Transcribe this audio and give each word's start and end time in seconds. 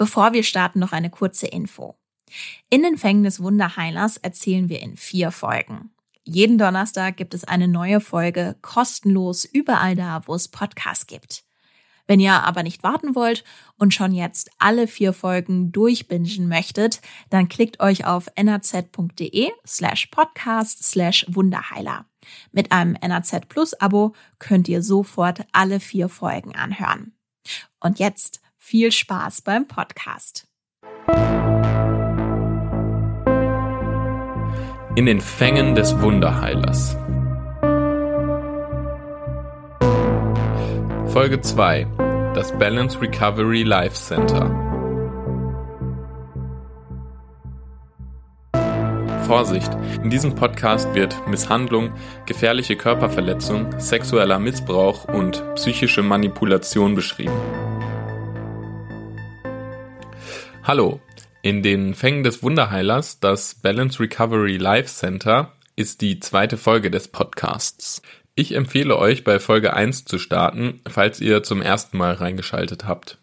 Bevor 0.00 0.32
wir 0.32 0.44
starten, 0.44 0.78
noch 0.78 0.92
eine 0.92 1.10
kurze 1.10 1.46
Info. 1.46 1.94
In 2.70 2.82
den 2.82 2.96
Fängen 2.96 3.22
des 3.22 3.42
Wunderheilers 3.42 4.16
erzählen 4.16 4.70
wir 4.70 4.80
in 4.80 4.96
vier 4.96 5.30
Folgen. 5.30 5.90
Jeden 6.24 6.56
Donnerstag 6.56 7.18
gibt 7.18 7.34
es 7.34 7.44
eine 7.44 7.68
neue 7.68 8.00
Folge 8.00 8.56
kostenlos 8.62 9.44
überall 9.44 9.96
da, 9.96 10.22
wo 10.24 10.34
es 10.34 10.48
Podcasts 10.48 11.06
gibt. 11.06 11.44
Wenn 12.06 12.18
ihr 12.18 12.32
aber 12.32 12.62
nicht 12.62 12.82
warten 12.82 13.14
wollt 13.14 13.44
und 13.76 13.92
schon 13.92 14.14
jetzt 14.14 14.50
alle 14.58 14.86
vier 14.86 15.12
Folgen 15.12 15.70
durchbingen 15.70 16.48
möchtet, 16.48 17.02
dann 17.28 17.50
klickt 17.50 17.80
euch 17.80 18.06
auf 18.06 18.28
nrz.de 18.36 19.50
slash 19.66 20.06
podcast 20.06 20.82
slash 20.82 21.26
Wunderheiler. 21.28 22.06
Mit 22.52 22.72
einem 22.72 22.94
NRZ 22.94 23.50
Plus 23.50 23.74
Abo 23.74 24.14
könnt 24.38 24.66
ihr 24.66 24.82
sofort 24.82 25.44
alle 25.52 25.78
vier 25.78 26.08
Folgen 26.08 26.56
anhören. 26.56 27.12
Und 27.80 27.98
jetzt 27.98 28.40
viel 28.70 28.92
Spaß 28.92 29.42
beim 29.42 29.66
Podcast. 29.66 30.46
In 34.94 35.06
den 35.06 35.20
Fängen 35.20 35.74
des 35.74 36.00
Wunderheilers. 36.00 36.96
Folge 41.08 41.40
2. 41.40 41.84
Das 42.34 42.56
Balance 42.60 43.00
Recovery 43.00 43.64
Life 43.64 43.96
Center. 43.96 44.48
Vorsicht, 49.26 49.72
in 50.04 50.10
diesem 50.10 50.36
Podcast 50.36 50.94
wird 50.94 51.16
Misshandlung, 51.26 51.92
gefährliche 52.26 52.76
Körperverletzung, 52.76 53.80
sexueller 53.80 54.38
Missbrauch 54.38 55.06
und 55.06 55.42
psychische 55.56 56.02
Manipulation 56.02 56.94
beschrieben. 56.94 57.32
Hallo, 60.70 61.00
in 61.42 61.64
den 61.64 61.94
Fängen 61.94 62.22
des 62.22 62.44
Wunderheilers, 62.44 63.18
das 63.18 63.56
Balance 63.56 63.98
Recovery 63.98 64.56
Life 64.56 64.86
Center, 64.86 65.52
ist 65.74 66.00
die 66.00 66.20
zweite 66.20 66.56
Folge 66.56 66.92
des 66.92 67.08
Podcasts. 67.08 68.02
Ich 68.36 68.54
empfehle 68.54 68.96
euch, 68.96 69.24
bei 69.24 69.40
Folge 69.40 69.74
1 69.74 70.04
zu 70.04 70.20
starten, 70.20 70.80
falls 70.88 71.20
ihr 71.20 71.42
zum 71.42 71.60
ersten 71.60 71.98
Mal 71.98 72.14
reingeschaltet 72.14 72.84
habt. 72.84 73.18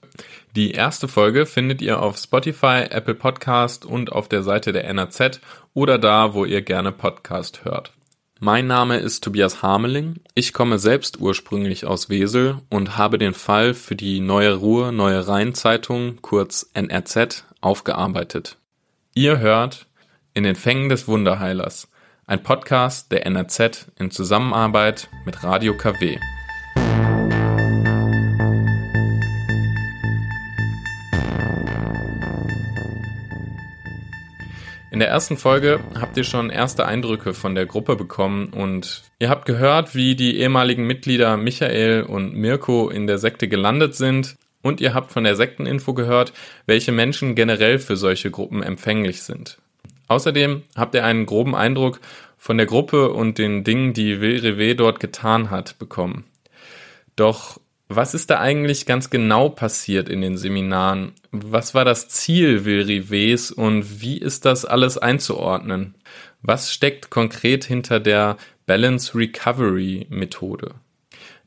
Die 0.58 0.71
erste 0.71 1.08
Folge 1.08 1.45
findet 1.45 1.81
ihr 1.81 2.02
auf 2.02 2.17
Spotify, 2.17 2.83
Apple 2.89 3.16
Podcast 3.16 3.86
und 3.86 4.11
auf 4.11 4.27
der 4.27 4.43
Seite 4.43 4.73
der 4.73 4.83
NRZ 4.83 5.39
oder 5.73 5.97
da, 5.97 6.33
wo 6.33 6.43
ihr 6.43 6.61
gerne 6.64 6.91
Podcast 6.91 7.64
hört. 7.64 7.93
Mein 8.39 8.67
Name 8.67 8.97
ist 8.97 9.23
Tobias 9.23 9.63
Hameling. 9.63 10.19
Ich 10.35 10.53
komme 10.53 10.77
selbst 10.77 11.19
ursprünglich 11.19 11.85
aus 11.85 12.09
Wesel 12.09 12.59
und 12.69 12.95
habe 12.95 13.17
den 13.17 13.33
Fall 13.33 13.73
für 13.73 13.95
die 13.95 14.19
Neue 14.19 14.53
Ruhr 14.53 14.91
Neue 14.91 15.27
Rhein 15.27 15.55
Zeitung, 15.55 16.19
kurz 16.21 16.69
NRZ, 16.73 17.45
aufgearbeitet. 17.61 18.58
Ihr 19.15 19.39
hört 19.39 19.88
in 20.35 20.43
den 20.43 20.55
Fängen 20.55 20.88
des 20.88 21.08
Wunderheilers, 21.08 21.88
ein 22.27 22.43
Podcast 22.43 23.11
der 23.11 23.25
NRZ 23.25 23.88
in 23.97 24.11
Zusammenarbeit 24.11 25.09
mit 25.25 25.43
Radio 25.43 25.75
KW. 25.75 26.19
In 34.89 34.99
der 34.99 35.09
ersten 35.09 35.35
Folge 35.35 35.81
habt 35.99 36.16
ihr 36.16 36.23
schon 36.23 36.49
erste 36.49 36.85
Eindrücke 36.85 37.33
von 37.33 37.55
der 37.55 37.66
Gruppe 37.66 37.97
bekommen 37.97 38.47
und 38.47 39.03
ihr 39.19 39.30
habt 39.30 39.45
gehört, 39.45 39.95
wie 39.95 40.16
die 40.16 40.38
ehemaligen 40.38 40.88
Mitglieder 40.88 41.35
Michael 41.35 42.03
und 42.03 42.33
Mirko 42.33 42.89
in 42.89 43.05
der 43.05 43.17
Sekte 43.17 43.49
gelandet 43.49 43.95
sind 43.95 44.38
und 44.61 44.80
ihr 44.80 44.93
habt 44.93 45.11
von 45.11 45.25
der 45.25 45.35
Sekteninfo 45.35 45.93
gehört, 45.93 46.31
welche 46.65 46.93
Menschen 46.93 47.35
generell 47.35 47.80
für 47.80 47.97
solche 47.97 48.31
Gruppen 48.31 48.63
empfänglich 48.63 49.23
sind. 49.23 49.58
Außerdem 50.08 50.63
habt 50.75 50.95
ihr 50.95 51.03
einen 51.03 51.25
groben 51.25 51.53
Eindruck 51.53 51.99
von 52.38 52.55
der 52.55 52.65
Gruppe 52.65 53.11
und 53.11 53.38
den 53.38 53.65
Dingen, 53.65 53.93
die 53.93 54.21
WRW 54.21 54.73
dort 54.73 55.02
getan 55.02 55.52
hat, 55.52 55.77
bekommen. 55.80 56.23
Doch 57.17 57.59
was 57.89 58.14
ist 58.14 58.30
da 58.30 58.39
eigentlich 58.39 58.86
ganz 58.86 59.09
genau 59.09 59.49
passiert 59.49 60.09
in 60.09 60.21
den 60.21 60.37
Seminaren? 60.37 61.14
Was 61.31 61.73
war 61.73 61.86
das 61.86 62.09
Ziel 62.09 62.65
WRWs 62.65 63.52
und 63.52 64.02
wie 64.02 64.17
ist 64.17 64.45
das 64.45 64.65
alles 64.65 64.98
einzuordnen? 64.98 65.95
Was 66.42 66.73
steckt 66.73 67.09
konkret 67.09 67.64
hinter 67.64 67.99
der 67.99 68.37
Balance 68.65 69.17
Recovery 69.17 70.05
Methode? 70.09 70.75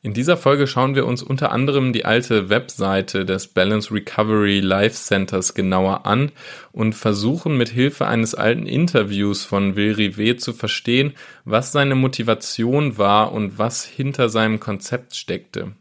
In 0.02 0.14
dieser 0.14 0.38
Folge 0.38 0.66
schauen 0.66 0.94
wir 0.94 1.04
uns 1.04 1.22
unter 1.22 1.52
anderem 1.52 1.92
die 1.92 2.06
alte 2.06 2.48
Webseite 2.48 3.26
des 3.26 3.48
Balance 3.48 3.92
Recovery 3.92 4.60
Life 4.60 4.94
Centers 4.96 5.52
genauer 5.52 6.06
an 6.06 6.32
und 6.72 6.94
versuchen 6.94 7.58
mit 7.58 7.68
Hilfe 7.68 8.06
eines 8.06 8.34
alten 8.34 8.64
Interviews 8.64 9.44
von 9.44 9.76
Will 9.76 9.92
Rivet 9.92 10.40
zu 10.40 10.54
verstehen, 10.54 11.12
was 11.44 11.72
seine 11.72 11.96
Motivation 11.96 12.96
war 12.96 13.32
und 13.32 13.58
was 13.58 13.84
hinter 13.84 14.30
seinem 14.30 14.58
Konzept 14.58 15.14
steckte. 15.16 15.72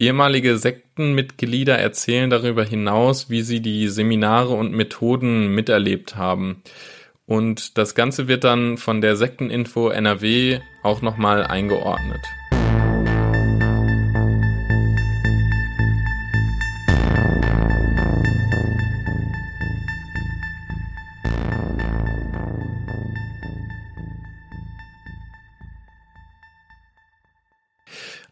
Ehemalige 0.00 0.58
Sektenmitglieder 0.58 1.76
erzählen 1.76 2.30
darüber 2.30 2.64
hinaus, 2.64 3.30
wie 3.30 3.42
sie 3.42 3.60
die 3.60 3.88
Seminare 3.88 4.54
und 4.54 4.72
Methoden 4.72 5.48
miterlebt 5.54 6.14
haben. 6.14 6.62
Und 7.26 7.76
das 7.76 7.96
Ganze 7.96 8.28
wird 8.28 8.44
dann 8.44 8.78
von 8.78 9.00
der 9.00 9.16
Sekteninfo 9.16 9.88
NRW 9.90 10.60
auch 10.84 11.02
nochmal 11.02 11.44
eingeordnet. 11.44 12.20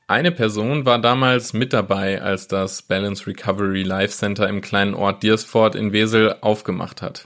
Eine 0.09 0.31
Person 0.31 0.87
war 0.87 1.01
damals 1.01 1.53
mit 1.53 1.73
dabei, 1.73 2.23
als 2.23 2.47
das 2.47 2.83
Balance 2.83 3.27
Recovery 3.27 3.83
Life 3.83 4.15
Center 4.15 4.49
im 4.49 4.61
kleinen 4.61 4.95
Ort 4.95 5.25
Diersfort 5.25 5.75
in 5.75 5.93
Wesel 5.93 6.37
aufgemacht 6.43 7.03
hat. 7.03 7.25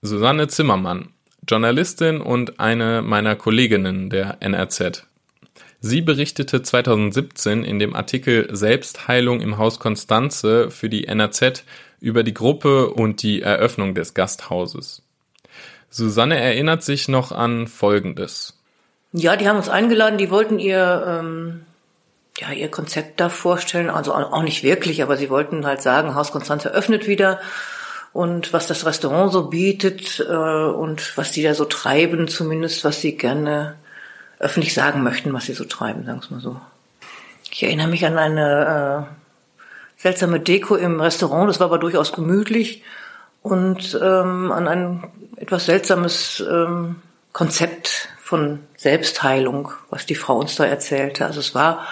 Susanne 0.00 0.46
Zimmermann, 0.46 1.08
Journalistin 1.48 2.20
und 2.20 2.60
eine 2.60 3.02
meiner 3.02 3.34
Kolleginnen 3.34 4.10
der 4.10 4.36
NRZ. 4.38 5.08
Sie 5.80 6.02
berichtete 6.02 6.62
2017 6.62 7.64
in 7.64 7.80
dem 7.80 7.96
Artikel 7.96 8.48
Selbstheilung 8.54 9.40
im 9.40 9.58
Haus 9.58 9.80
Konstanze 9.80 10.70
für 10.70 10.88
die 10.88 11.08
NRZ 11.08 11.64
über 11.98 12.22
die 12.22 12.34
Gruppe 12.34 12.90
und 12.90 13.24
die 13.24 13.42
Eröffnung 13.42 13.96
des 13.96 14.14
Gasthauses. 14.14 15.02
Susanne 15.88 16.38
erinnert 16.38 16.84
sich 16.84 17.08
noch 17.08 17.32
an 17.32 17.66
Folgendes. 17.66 18.56
Ja, 19.12 19.34
die 19.34 19.48
haben 19.48 19.56
uns 19.56 19.68
eingeladen, 19.68 20.18
die 20.18 20.30
wollten 20.30 20.60
ihr 20.60 21.04
ähm, 21.08 21.62
ja, 22.40 22.52
ihr 22.52 22.70
Konzept 22.70 23.20
da 23.20 23.28
vorstellen. 23.28 23.90
Also 23.90 24.14
auch 24.14 24.42
nicht 24.42 24.62
wirklich, 24.62 25.02
aber 25.02 25.16
sie 25.16 25.30
wollten 25.30 25.66
halt 25.66 25.82
sagen, 25.82 26.14
Haus 26.14 26.32
Konstanze 26.32 26.70
öffnet 26.70 27.06
wieder 27.06 27.40
und 28.12 28.52
was 28.52 28.66
das 28.66 28.86
Restaurant 28.86 29.32
so 29.32 29.44
bietet 29.44 30.20
äh, 30.20 30.32
und 30.32 31.16
was 31.16 31.32
die 31.32 31.42
da 31.42 31.54
so 31.54 31.64
treiben, 31.64 32.28
zumindest 32.28 32.84
was 32.84 33.00
sie 33.00 33.16
gerne 33.16 33.76
öffentlich 34.38 34.74
sagen 34.74 35.02
möchten, 35.02 35.32
was 35.32 35.44
sie 35.44 35.52
so 35.52 35.64
treiben, 35.64 36.04
sagen 36.04 36.22
wir 36.28 36.36
mal 36.36 36.42
so. 36.42 36.60
Ich 37.52 37.62
erinnere 37.62 37.88
mich 37.88 38.06
an 38.06 38.16
eine 38.16 39.06
äh, 39.08 40.00
seltsame 40.02 40.40
Deko 40.40 40.76
im 40.76 41.00
Restaurant, 41.00 41.48
das 41.48 41.60
war 41.60 41.66
aber 41.66 41.78
durchaus 41.78 42.12
gemütlich 42.12 42.82
und 43.42 43.98
ähm, 44.02 44.50
an 44.50 44.66
ein 44.66 45.04
etwas 45.36 45.66
seltsames 45.66 46.42
ähm, 46.48 46.96
Konzept 47.32 48.08
von 48.22 48.60
Selbstheilung, 48.76 49.72
was 49.90 50.06
die 50.06 50.14
Frau 50.14 50.38
uns 50.38 50.56
da 50.56 50.64
erzählte. 50.64 51.26
Also 51.26 51.40
es 51.40 51.54
war 51.54 51.86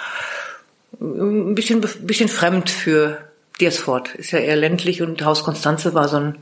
ein 1.01 1.55
bisschen, 1.55 1.81
bisschen 2.03 2.29
fremd 2.29 2.71
für 2.71 3.19
Diersfort. 3.61 4.15
Ist 4.15 4.31
ja 4.31 4.39
eher 4.39 4.57
ländlich 4.57 5.03
und 5.03 5.25
Haus 5.25 5.45
Konstanze 5.45 5.95
war 5.95 6.09
so 6.09 6.17
ein 6.17 6.39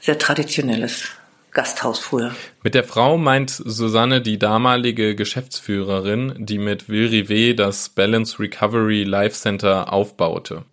sehr 0.00 0.18
traditionelles 0.18 1.08
Gasthaus 1.52 1.98
früher. 1.98 2.34
Mit 2.62 2.74
der 2.74 2.84
Frau 2.84 3.16
meint 3.16 3.50
Susanne 3.50 4.20
die 4.20 4.38
damalige 4.38 5.14
Geschäftsführerin, 5.14 6.34
die 6.36 6.58
mit 6.58 6.88
Will 6.90 7.08
Rivet 7.08 7.58
das 7.58 7.88
Balance 7.88 8.38
Recovery 8.38 9.04
Life 9.04 9.36
Center 9.36 9.92
aufbaute. 9.92 10.64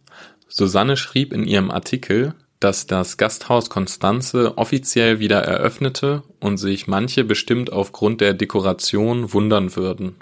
Susanne 0.50 0.98
schrieb 0.98 1.32
in 1.32 1.46
ihrem 1.46 1.72
Artikel, 1.72 2.34
dass 2.60 2.86
das 2.86 3.18
Gasthaus 3.18 3.70
Konstanze 3.70 4.58
offiziell 4.58 5.20
wieder 5.20 5.40
eröffnete 5.40 6.24
und 6.40 6.58
sich 6.58 6.88
manche 6.88 7.24
bestimmt 7.24 7.72
aufgrund 7.72 8.22
der 8.22 8.34
Dekoration 8.34 9.34
wundern 9.34 9.76
würden. 9.76 10.16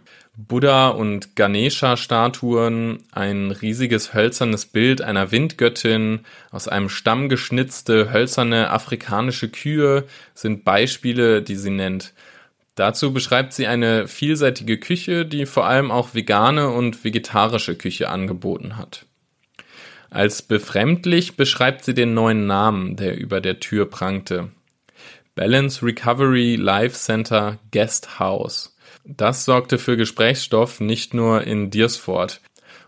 Buddha 0.47 0.89
und 0.89 1.35
Ganesha-Statuen, 1.35 3.03
ein 3.11 3.51
riesiges 3.51 4.13
hölzernes 4.13 4.65
Bild 4.65 5.01
einer 5.01 5.31
Windgöttin, 5.31 6.21
aus 6.51 6.67
einem 6.67 6.89
Stamm 6.89 7.29
geschnitzte 7.29 8.11
hölzerne 8.11 8.69
afrikanische 8.69 9.49
Kühe 9.49 10.05
sind 10.33 10.63
Beispiele, 10.63 11.41
die 11.41 11.55
sie 11.55 11.69
nennt. 11.69 12.13
Dazu 12.75 13.13
beschreibt 13.13 13.53
sie 13.53 13.67
eine 13.67 14.07
vielseitige 14.07 14.79
Küche, 14.79 15.25
die 15.25 15.45
vor 15.45 15.67
allem 15.67 15.91
auch 15.91 16.13
vegane 16.13 16.69
und 16.69 17.03
vegetarische 17.03 17.75
Küche 17.75 18.09
angeboten 18.09 18.77
hat. 18.77 19.05
Als 20.09 20.41
befremdlich 20.41 21.37
beschreibt 21.37 21.85
sie 21.85 21.93
den 21.93 22.13
neuen 22.13 22.47
Namen, 22.47 22.95
der 22.95 23.17
über 23.17 23.41
der 23.41 23.59
Tür 23.59 23.89
prangte. 23.89 24.49
Balance 25.35 25.85
Recovery 25.85 26.55
Life 26.55 26.95
Center 26.95 27.59
Guest 27.71 28.19
House. 28.19 28.70
Das 29.05 29.45
sorgte 29.45 29.77
für 29.77 29.97
Gesprächsstoff 29.97 30.79
nicht 30.79 31.13
nur 31.13 31.43
in 31.43 31.69
Diersfort. 31.69 32.41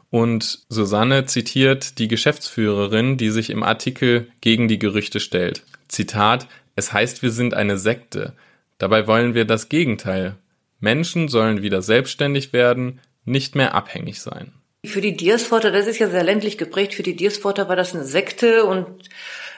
Und 0.10 0.60
Susanne 0.70 1.26
zitiert 1.26 1.98
die 1.98 2.08
Geschäftsführerin, 2.08 3.18
die 3.18 3.30
sich 3.30 3.50
im 3.50 3.64
Artikel 3.64 4.28
gegen 4.42 4.68
die 4.68 4.78
Gerüchte 4.78 5.20
stellt. 5.20 5.64
Zitat, 5.88 6.48
es 6.76 6.94
heißt, 6.94 7.24
wir 7.24 7.32
sind 7.32 7.54
eine 7.54 7.78
Sekte. 7.78 8.34
Dabei 8.78 9.08
wollen 9.08 9.34
wir 9.34 9.46
das 9.46 9.70
Gegenteil. 9.70 10.36
Menschen 10.80 11.30
sollen 11.30 11.62
wieder 11.62 11.82
selbstständig 11.82 12.54
werden, 12.54 13.00
nicht 13.26 13.56
mehr 13.56 13.74
abhängig 13.74 14.22
sein. 14.22 14.52
Für 14.86 15.00
die 15.00 15.16
Diersforter, 15.16 15.72
das 15.72 15.88
ist 15.88 16.00
ja 16.00 16.10
sehr 16.10 16.24
ländlich 16.24 16.58
geprägt, 16.58 16.94
für 16.94 17.04
die 17.04 17.16
Diersforter 17.16 17.70
war 17.70 17.78
das 17.78 17.96
eine 17.96 18.04
Sekte 18.04 18.66
und 18.66 18.86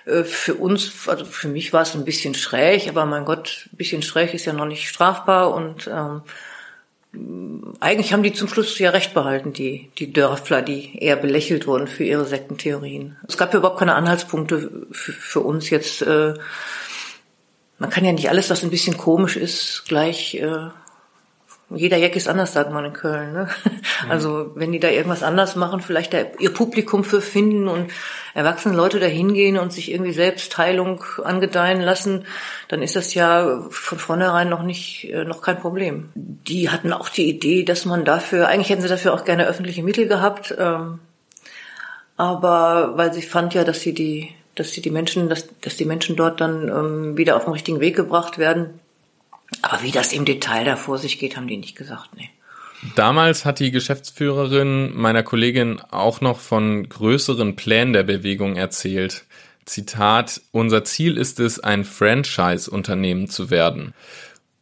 für 0.06 0.56
uns, 0.56 1.08
also 1.08 1.26
für 1.26 1.48
mich 1.48 1.74
war 1.74 1.82
es 1.82 1.96
ein 1.96 2.06
bisschen 2.06 2.36
schräg, 2.36 2.88
aber 2.88 3.06
mein 3.06 3.26
Gott, 3.26 3.68
ein 3.72 3.78
bisschen 3.78 4.04
schräg 4.04 4.34
ist 4.34 4.46
ja 4.46 4.54
noch 4.54 4.68
nicht 4.68 4.88
strafbar 4.88 5.54
und 5.54 5.88
ähm, 5.88 6.22
eigentlich 7.80 8.14
haben 8.14 8.24
die 8.24 8.34
zum 8.34 8.48
Schluss 8.48 8.78
ja 8.78 8.92
recht 8.92 9.14
behalten, 9.14 9.54
die, 9.54 9.90
die 9.98 10.12
Dörfler, 10.12 10.62
die 10.62 10.98
eher 11.00 11.16
belächelt 11.16 11.66
wurden 11.66 11.88
für 11.88 12.04
ihre 12.04 12.26
Sektentheorien. 12.26 13.18
Es 13.28 13.38
gab 13.38 13.54
ja 13.54 13.60
überhaupt 13.60 13.80
keine 13.80 13.96
Anhaltspunkte 13.96 14.88
für, 14.92 15.12
für 15.14 15.40
uns 15.40 15.70
jetzt. 15.70 16.02
Äh, 16.02 16.36
man 17.80 17.90
kann 17.90 18.06
ja 18.06 18.12
nicht 18.12 18.30
alles, 18.30 18.50
was 18.50 18.64
ein 18.64 18.70
bisschen 18.70 18.98
komisch 18.98 19.38
ist, 19.38 19.86
gleich 19.88 20.36
äh, 20.36 20.70
jeder 21.70 21.98
Jack 21.98 22.16
ist 22.16 22.28
anders, 22.28 22.54
sagt 22.54 22.72
man 22.72 22.86
in 22.86 22.94
Köln. 22.94 23.34
Ne? 23.34 23.48
Mhm. 23.64 24.12
Also 24.12 24.52
wenn 24.56 24.72
die 24.72 24.80
da 24.80 24.90
irgendwas 24.90 25.24
anders 25.24 25.56
machen, 25.56 25.82
vielleicht 25.82 26.14
da 26.14 26.20
ihr 26.40 26.54
Publikum 26.54 27.04
für 27.04 27.22
finden 27.22 27.68
und 27.68 27.92
erwachsene 28.36 28.76
Leute 28.76 29.00
da 29.00 29.08
hingehen 29.08 29.58
und 29.58 29.74
sich 29.74 29.92
irgendwie 29.92 30.12
selbst 30.12 30.56
Heilung 30.60 31.04
angedeihen 31.24 31.82
lassen, 31.82 32.26
dann 32.68 32.84
ist 32.84 32.96
das 32.96 33.16
ja 33.16 33.66
von 33.70 33.98
vornherein 33.98 34.50
noch 34.50 34.62
nicht, 34.62 35.12
äh, 35.12 35.26
noch 35.26 35.42
kein 35.42 35.60
Problem. 35.60 36.10
Die 36.14 36.70
hatten 36.70 36.94
auch 36.94 37.10
die 37.10 37.28
Idee, 37.28 37.64
dass 37.64 37.86
man 37.86 38.06
dafür, 38.06 38.48
eigentlich 38.48 38.70
hätten 38.70 38.84
sie 38.84 38.88
dafür 38.88 39.14
auch 39.14 39.26
gerne 39.26 39.48
öffentliche 39.48 39.82
Mittel 39.82 40.08
gehabt, 40.08 40.54
ähm, 40.60 41.00
aber 42.16 42.94
weil 42.96 43.12
sie 43.12 43.24
fand 43.24 43.56
ja, 43.56 43.64
dass 43.64 43.82
sie 43.82 43.94
die, 43.94 44.30
dass 44.54 44.72
sie 44.72 44.82
die 44.82 44.92
Menschen, 44.92 45.30
dass, 45.30 45.48
dass 45.62 45.78
die 45.78 45.86
Menschen 45.86 46.16
dort 46.16 46.40
dann 46.40 46.70
ähm, 46.70 47.18
wieder 47.18 47.36
auf 47.36 47.46
den 47.46 47.54
richtigen 47.54 47.80
Weg 47.80 47.96
gebracht 47.96 48.38
werden 48.38 48.80
aber 49.66 49.82
wie 49.82 49.92
das 49.92 50.14
im 50.14 50.26
Detail 50.26 50.64
da 50.64 50.76
vor 50.76 50.98
sich 50.98 51.18
geht, 51.18 51.36
haben 51.36 51.48
die 51.48 51.58
nicht 51.58 51.76
gesagt, 51.76 52.10
nee. 52.16 52.30
Damals 52.96 53.46
hat 53.46 53.60
die 53.60 53.72
Geschäftsführerin 53.72 54.96
meiner 54.96 55.24
Kollegin 55.24 55.82
auch 55.90 56.22
noch 56.22 56.40
von 56.40 56.88
größeren 56.88 57.56
Plänen 57.56 57.94
der 57.94 58.04
Bewegung 58.04 58.58
erzählt. 58.58 59.26
Zitat, 59.66 60.42
unser 60.52 60.84
Ziel 60.84 61.18
ist 61.18 61.40
es, 61.40 61.60
ein 61.60 61.84
Franchise-Unternehmen 61.84 63.28
zu 63.28 63.50
werden. 63.50 63.96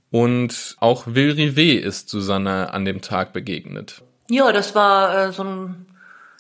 Und 0.10 0.78
auch 0.80 1.04
Will 1.08 1.32
Rivet 1.32 1.84
ist 1.84 2.08
Susanne 2.08 2.74
an 2.74 2.86
dem 2.86 3.02
Tag 3.02 3.34
begegnet. 3.34 4.04
Ja, 4.30 4.54
das 4.54 4.74
war 4.74 5.18
äh, 5.18 5.32
so 5.34 5.44
ein, 5.44 5.86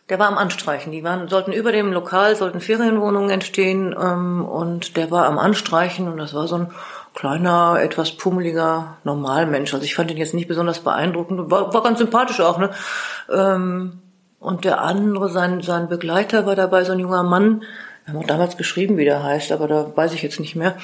der 0.08 0.20
war 0.20 0.28
am 0.28 0.38
Anstreichen. 0.38 0.94
Die 0.94 1.04
waren, 1.04 1.28
sollten 1.28 1.52
über 1.52 1.74
dem 1.74 1.92
Lokal, 1.92 2.38
sollten 2.38 2.62
Ferienwohnungen 2.62 3.30
entstehen 3.30 3.94
ähm, 4.00 4.46
und 4.46 4.96
der 4.96 5.12
war 5.12 5.26
am 5.26 5.38
Anstreichen 5.38 6.08
und 6.08 6.18
das 6.18 6.34
war 6.34 6.48
so 6.48 6.56
ein 6.56 6.72
kleiner, 7.14 7.80
etwas 7.82 8.18
pummeliger 8.18 8.98
Normalmensch. 9.04 9.74
Also 9.74 9.86
ich 9.86 9.96
fand 9.96 10.12
ihn 10.12 10.18
jetzt 10.18 10.34
nicht 10.34 10.48
besonders 10.48 10.80
beeindruckend, 10.80 11.52
war, 11.52 11.74
war 11.74 11.84
ganz 11.84 12.00
sympathisch 12.00 12.40
auch, 12.40 12.58
ne? 12.58 12.72
Ähm, 13.32 14.00
und 14.40 14.66
der 14.66 14.82
andere, 14.82 15.30
sein, 15.30 15.62
sein 15.62 15.88
Begleiter 15.88 16.46
war 16.46 16.56
dabei, 16.56 16.84
so 16.84 16.92
ein 16.92 17.00
junger 17.00 17.24
Mann, 17.24 17.64
wir 18.06 18.14
haben 18.14 18.22
auch 18.22 18.28
damals 18.28 18.58
geschrieben, 18.58 18.98
wie 18.98 19.06
der 19.06 19.24
heißt, 19.24 19.52
aber 19.54 19.68
da 19.68 19.96
weiß 19.96 20.14
ich 20.14 20.22
jetzt 20.22 20.40
nicht 20.40 20.56
mehr. 20.56 20.76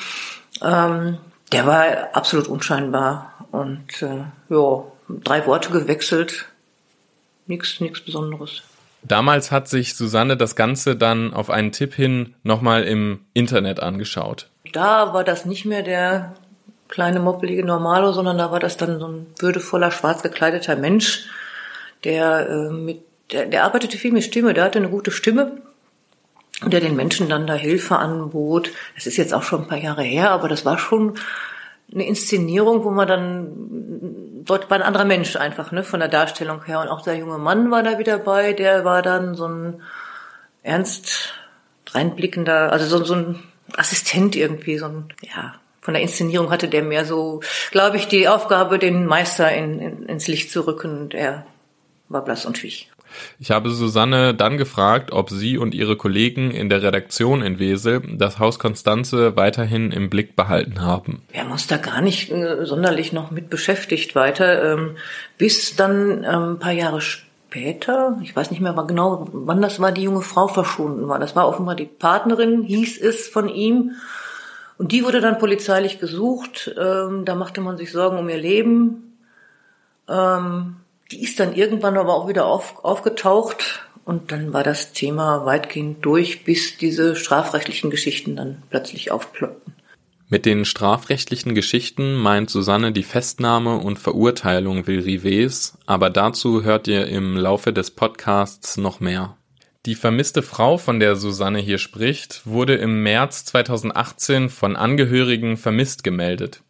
Ähm, 0.61 1.17
der 1.51 1.65
war 1.65 1.83
absolut 2.13 2.47
unscheinbar 2.47 3.33
und 3.51 4.01
äh, 4.01 4.23
ja, 4.49 4.83
drei 5.09 5.45
Worte 5.45 5.71
gewechselt, 5.71 6.45
nichts, 7.47 7.81
nichts 7.81 7.99
Besonderes. 8.01 8.61
Damals 9.01 9.51
hat 9.51 9.67
sich 9.67 9.95
Susanne 9.95 10.37
das 10.37 10.55
Ganze 10.55 10.95
dann 10.95 11.33
auf 11.33 11.49
einen 11.49 11.71
Tipp 11.71 11.93
hin 11.93 12.35
nochmal 12.43 12.83
im 12.83 13.21
Internet 13.33 13.79
angeschaut. 13.79 14.49
Da 14.71 15.13
war 15.13 15.23
das 15.23 15.45
nicht 15.45 15.65
mehr 15.65 15.83
der 15.83 16.35
kleine 16.87 17.19
moppelige 17.19 17.65
Normalo, 17.65 18.11
sondern 18.11 18.37
da 18.37 18.51
war 18.51 18.59
das 18.59 18.77
dann 18.77 18.99
so 18.99 19.07
ein 19.07 19.27
würdevoller, 19.39 19.91
schwarz 19.91 20.23
gekleideter 20.23 20.75
Mensch, 20.75 21.27
der 22.03 22.49
äh, 22.49 22.69
mit, 22.69 23.01
der, 23.31 23.45
der 23.45 23.63
arbeitete 23.63 23.97
viel 23.97 24.11
mit 24.11 24.23
Stimme, 24.23 24.53
der 24.53 24.63
hatte 24.63 24.79
eine 24.79 24.89
gute 24.89 25.11
Stimme 25.11 25.61
der 26.65 26.81
den 26.81 26.95
Menschen 26.95 27.29
dann 27.29 27.47
da 27.47 27.53
Hilfe 27.53 27.97
anbot. 27.97 28.71
Das 28.95 29.07
ist 29.07 29.17
jetzt 29.17 29.33
auch 29.33 29.43
schon 29.43 29.61
ein 29.61 29.67
paar 29.67 29.77
Jahre 29.77 30.03
her, 30.03 30.31
aber 30.31 30.47
das 30.49 30.65
war 30.65 30.77
schon 30.77 31.17
eine 31.91 32.05
Inszenierung, 32.05 32.83
wo 32.83 32.91
man 32.91 33.07
dann 33.07 34.43
dort 34.45 34.69
war 34.69 34.77
ein 34.77 34.83
anderer 34.83 35.05
Mensch 35.05 35.35
einfach, 35.35 35.71
ne, 35.71 35.83
von 35.83 35.99
der 35.99 36.09
Darstellung 36.09 36.63
her. 36.65 36.81
Und 36.81 36.89
auch 36.89 37.01
der 37.01 37.15
junge 37.15 37.37
Mann 37.37 37.71
war 37.71 37.83
da 37.83 37.97
wieder 37.97 38.17
bei, 38.19 38.53
der 38.53 38.85
war 38.85 39.01
dann 39.01 39.35
so 39.35 39.47
ein 39.47 39.81
ernst 40.63 41.33
reinblickender, 41.91 42.71
also 42.71 42.85
so, 42.85 43.03
so 43.03 43.15
ein 43.15 43.43
Assistent 43.77 44.35
irgendwie, 44.35 44.77
so 44.77 44.85
ein, 44.85 45.13
ja, 45.21 45.55
von 45.81 45.93
der 45.93 46.03
Inszenierung 46.03 46.51
hatte 46.51 46.67
der 46.67 46.83
mehr 46.83 47.05
so, 47.05 47.41
glaube 47.71 47.97
ich, 47.97 48.07
die 48.07 48.27
Aufgabe, 48.27 48.79
den 48.79 49.05
Meister 49.05 49.51
in, 49.51 49.79
in, 49.79 50.05
ins 50.05 50.27
Licht 50.27 50.51
zu 50.51 50.67
rücken. 50.67 50.99
Und 50.99 51.13
er 51.13 51.45
war 52.09 52.23
blass 52.23 52.45
und 52.45 52.57
schwierig. 52.57 52.89
Ich 53.39 53.51
habe 53.51 53.69
Susanne 53.71 54.33
dann 54.33 54.57
gefragt, 54.57 55.11
ob 55.11 55.29
sie 55.29 55.57
und 55.57 55.73
ihre 55.73 55.95
Kollegen 55.95 56.51
in 56.51 56.69
der 56.69 56.83
Redaktion 56.83 57.41
in 57.41 57.59
Wesel 57.59 58.01
das 58.17 58.39
Haus 58.39 58.59
Konstanze 58.59 59.35
weiterhin 59.35 59.91
im 59.91 60.09
Blick 60.09 60.35
behalten 60.35 60.81
haben. 60.81 61.23
Wir 61.31 61.41
haben 61.41 61.51
uns 61.51 61.67
da 61.67 61.77
gar 61.77 62.01
nicht 62.01 62.31
äh, 62.31 62.65
sonderlich 62.65 63.11
noch 63.13 63.31
mit 63.31 63.49
beschäftigt 63.49 64.15
weiter, 64.15 64.73
ähm, 64.73 64.97
bis 65.37 65.75
dann 65.75 66.23
ähm, 66.23 66.53
ein 66.53 66.59
paar 66.59 66.71
Jahre 66.71 67.01
später, 67.01 67.28
ich 68.21 68.35
weiß 68.35 68.51
nicht 68.51 68.61
mehr 68.61 68.73
genau, 68.87 69.27
wann 69.31 69.61
das 69.61 69.79
war, 69.79 69.91
die 69.91 70.03
junge 70.03 70.21
Frau 70.21 70.47
verschwunden 70.47 71.07
war. 71.07 71.19
Das 71.19 71.35
war 71.35 71.47
offenbar 71.47 71.75
die 71.75 71.85
Partnerin, 71.85 72.63
hieß 72.63 73.01
es 73.01 73.27
von 73.27 73.49
ihm. 73.49 73.95
Und 74.77 74.91
die 74.91 75.03
wurde 75.03 75.19
dann 75.19 75.39
polizeilich 75.39 75.99
gesucht. 75.99 76.73
Ähm, 76.79 77.25
da 77.25 77.35
machte 77.35 77.61
man 77.61 77.77
sich 77.77 77.91
Sorgen 77.91 78.17
um 78.17 78.29
ihr 78.29 78.37
Leben. 78.37 79.17
Ähm, 80.07 80.77
die 81.11 81.23
ist 81.23 81.39
dann 81.39 81.53
irgendwann 81.55 81.97
aber 81.97 82.13
auch 82.13 82.27
wieder 82.27 82.45
auf, 82.45 82.83
aufgetaucht 82.83 83.81
und 84.05 84.31
dann 84.31 84.53
war 84.53 84.63
das 84.63 84.91
Thema 84.91 85.45
weitgehend 85.45 86.03
durch, 86.05 86.43
bis 86.43 86.77
diese 86.77 87.15
strafrechtlichen 87.15 87.89
Geschichten 87.89 88.35
dann 88.35 88.63
plötzlich 88.69 89.11
aufploppten. 89.11 89.73
Mit 90.31 90.45
den 90.45 90.63
strafrechtlichen 90.63 91.55
Geschichten 91.55 92.13
meint 92.13 92.51
Susanne 92.51 92.91
die 92.91 93.01
Festnahme 93.01 93.77
und 93.77 93.97
Verurteilung 93.97 94.85
Will 94.85 94.99
Rivets, 94.99 95.75
aber 95.87 96.11
dazu 96.11 96.63
hört 96.63 96.87
ihr 96.87 97.07
im 97.07 97.35
Laufe 97.35 97.73
des 97.73 97.89
Podcasts 97.89 98.77
noch 98.77 98.99
mehr. 98.99 99.37
Die 99.87 99.95
vermisste 99.95 100.43
Frau, 100.43 100.77
von 100.77 100.99
der 100.99 101.15
Susanne 101.15 101.57
hier 101.57 101.79
spricht, 101.79 102.45
wurde 102.45 102.75
im 102.75 103.01
März 103.01 103.45
2018 103.45 104.49
von 104.49 104.75
Angehörigen 104.75 105.57
vermisst 105.57 106.03
gemeldet. 106.03 106.61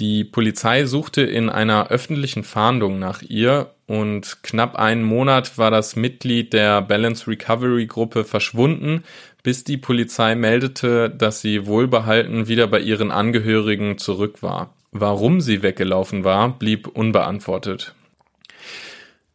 Die 0.00 0.24
Polizei 0.24 0.86
suchte 0.86 1.22
in 1.22 1.50
einer 1.50 1.88
öffentlichen 1.88 2.42
Fahndung 2.42 2.98
nach 2.98 3.22
ihr 3.22 3.74
und 3.86 4.42
knapp 4.42 4.74
einen 4.74 5.02
Monat 5.02 5.58
war 5.58 5.70
das 5.70 5.96
Mitglied 5.96 6.54
der 6.54 6.80
Balance 6.80 7.26
Recovery 7.26 7.86
Gruppe 7.86 8.24
verschwunden, 8.24 9.04
bis 9.42 9.64
die 9.64 9.76
Polizei 9.76 10.34
meldete, 10.34 11.10
dass 11.10 11.40
sie 11.40 11.66
wohlbehalten 11.66 12.48
wieder 12.48 12.66
bei 12.66 12.80
ihren 12.80 13.10
Angehörigen 13.10 13.98
zurück 13.98 14.42
war. 14.42 14.74
Warum 14.92 15.40
sie 15.40 15.62
weggelaufen 15.62 16.24
war, 16.24 16.58
blieb 16.58 16.86
unbeantwortet. 16.86 17.94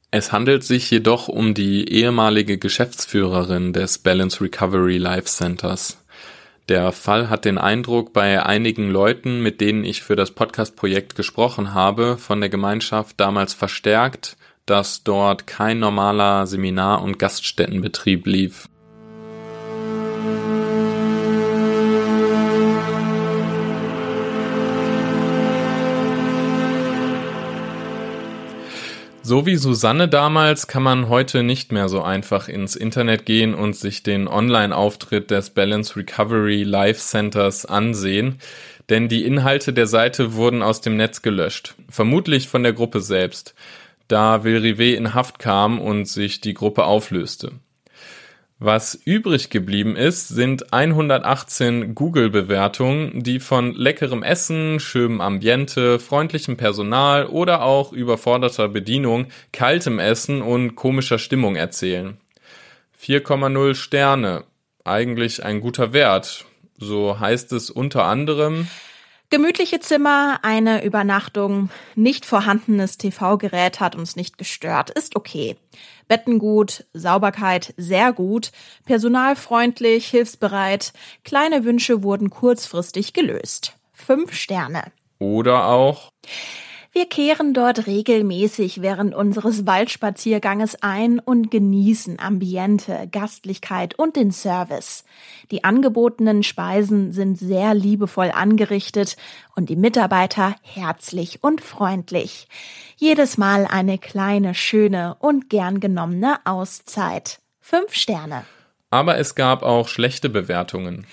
Es 0.09 0.31
handelt 0.31 0.63
sich 0.63 0.89
jedoch 0.89 1.27
um 1.27 1.53
die 1.53 1.89
ehemalige 1.91 2.57
Geschäftsführerin 2.57 3.73
des 3.73 3.97
Balance 3.97 4.41
Recovery 4.41 4.97
Life 4.97 5.25
Centers. 5.25 6.01
Der 6.69 6.91
Fall 6.91 7.29
hat 7.29 7.45
den 7.45 7.57
Eindruck 7.57 8.13
bei 8.13 8.43
einigen 8.45 8.89
Leuten, 8.89 9.41
mit 9.41 9.61
denen 9.61 9.83
ich 9.83 10.03
für 10.03 10.15
das 10.15 10.31
Podcast-Projekt 10.31 11.15
gesprochen 11.15 11.73
habe, 11.73 12.17
von 12.17 12.39
der 12.39 12.49
Gemeinschaft 12.49 13.19
damals 13.19 13.53
verstärkt, 13.53 14.37
dass 14.65 15.03
dort 15.03 15.47
kein 15.47 15.79
normaler 15.79 16.45
Seminar- 16.45 17.01
und 17.01 17.19
Gaststättenbetrieb 17.19 18.27
lief. 18.27 18.67
So 29.29 29.45
wie 29.45 29.57
Susanne 29.57 30.07
damals 30.07 30.67
kann 30.67 30.83
man 30.83 31.09
heute 31.09 31.43
nicht 31.43 31.73
mehr 31.73 31.89
so 31.89 32.01
einfach 32.01 32.47
ins 32.47 32.77
Internet 32.77 33.25
gehen 33.25 33.55
und 33.55 33.75
sich 33.75 34.01
den 34.01 34.25
Online-Auftritt 34.25 35.31
des 35.31 35.49
Balance 35.49 35.97
Recovery 35.97 36.63
Life 36.63 37.01
Centers 37.01 37.65
ansehen, 37.65 38.39
denn 38.87 39.09
die 39.09 39.25
Inhalte 39.25 39.73
der 39.73 39.85
Seite 39.85 40.35
wurden 40.35 40.63
aus 40.63 40.79
dem 40.79 40.95
Netz 40.95 41.23
gelöscht, 41.23 41.75
vermutlich 41.89 42.47
von 42.47 42.63
der 42.63 42.71
Gruppe 42.71 43.01
selbst, 43.01 43.53
da 44.07 44.45
Will 44.45 44.59
Rivet 44.59 44.97
in 44.97 45.13
Haft 45.13 45.39
kam 45.39 45.81
und 45.81 46.07
sich 46.07 46.39
die 46.39 46.53
Gruppe 46.53 46.85
auflöste. 46.85 47.51
Was 48.59 48.95
übrig 48.95 49.51
geblieben 49.51 49.95
ist, 49.95 50.29
sind 50.29 50.73
118 50.73 51.93
Google-Bewertungen, 51.93 53.21
die 53.21 53.39
von 53.39 53.75
leckerem 53.75 54.23
Essen, 54.23 54.79
schönem 54.79 55.21
Ambiente, 55.21 55.99
freundlichem 55.99 56.57
Personal 56.57 57.27
oder 57.27 57.61
auch 57.61 57.93
überforderter 57.93 58.67
Bedienung, 58.67 59.27
kaltem 59.51 59.99
Essen 59.99 60.41
und 60.41 60.73
komischer 60.73 61.19
Stimmung 61.19 61.55
erzählen. 61.55 62.17
4,0 62.99 63.75
Sterne. 63.75 64.43
Eigentlich 64.83 65.45
ein 65.45 65.61
guter 65.61 65.93
Wert. 65.93 66.45
So 66.79 67.19
heißt 67.19 67.51
es 67.51 67.69
unter 67.69 68.05
anderem. 68.05 68.67
Gemütliche 69.29 69.81
Zimmer, 69.81 70.39
eine 70.43 70.85
Übernachtung, 70.85 71.69
nicht 71.95 72.25
vorhandenes 72.25 72.97
TV-Gerät 72.97 73.81
hat 73.81 73.93
uns 73.93 74.15
nicht 74.15 74.37
gestört, 74.37 74.89
ist 74.89 75.17
okay. 75.17 75.57
Betten 76.07 76.39
gut, 76.39 76.85
Sauberkeit 76.93 77.73
sehr 77.77 78.13
gut, 78.13 78.51
personalfreundlich, 78.85 80.07
hilfsbereit, 80.07 80.93
kleine 81.23 81.63
Wünsche 81.63 82.03
wurden 82.03 82.29
kurzfristig 82.29 83.13
gelöst. 83.13 83.73
Fünf 83.93 84.33
Sterne. 84.33 84.91
Oder 85.19 85.67
auch. 85.67 86.11
Wir 86.97 87.07
kehren 87.07 87.53
dort 87.53 87.85
regelmäßig 87.85 88.81
während 88.81 89.13
unseres 89.13 89.67
Waldspazierganges 89.67 90.81
ein 90.81 91.19
und 91.19 91.51
genießen 91.51 92.19
Ambiente, 92.19 93.07
Gastlichkeit 93.11 93.93
und 93.99 94.15
den 94.15 94.31
Service. 94.31 95.05
Die 95.51 95.63
angebotenen 95.63 96.41
Speisen 96.41 97.11
sind 97.11 97.37
sehr 97.37 97.75
liebevoll 97.75 98.31
angerichtet 98.31 99.15
und 99.55 99.69
die 99.69 99.75
Mitarbeiter 99.75 100.55
herzlich 100.63 101.43
und 101.43 101.61
freundlich. 101.61 102.47
Jedes 102.95 103.37
Mal 103.37 103.67
eine 103.69 103.99
kleine, 103.99 104.55
schöne 104.55 105.17
und 105.19 105.51
gern 105.51 105.79
genommene 105.79 106.39
Auszeit. 106.45 107.41
Fünf 107.61 107.93
Sterne. 107.93 108.43
Aber 108.89 109.19
es 109.19 109.35
gab 109.35 109.61
auch 109.61 109.87
schlechte 109.87 110.29
Bewertungen. 110.29 111.05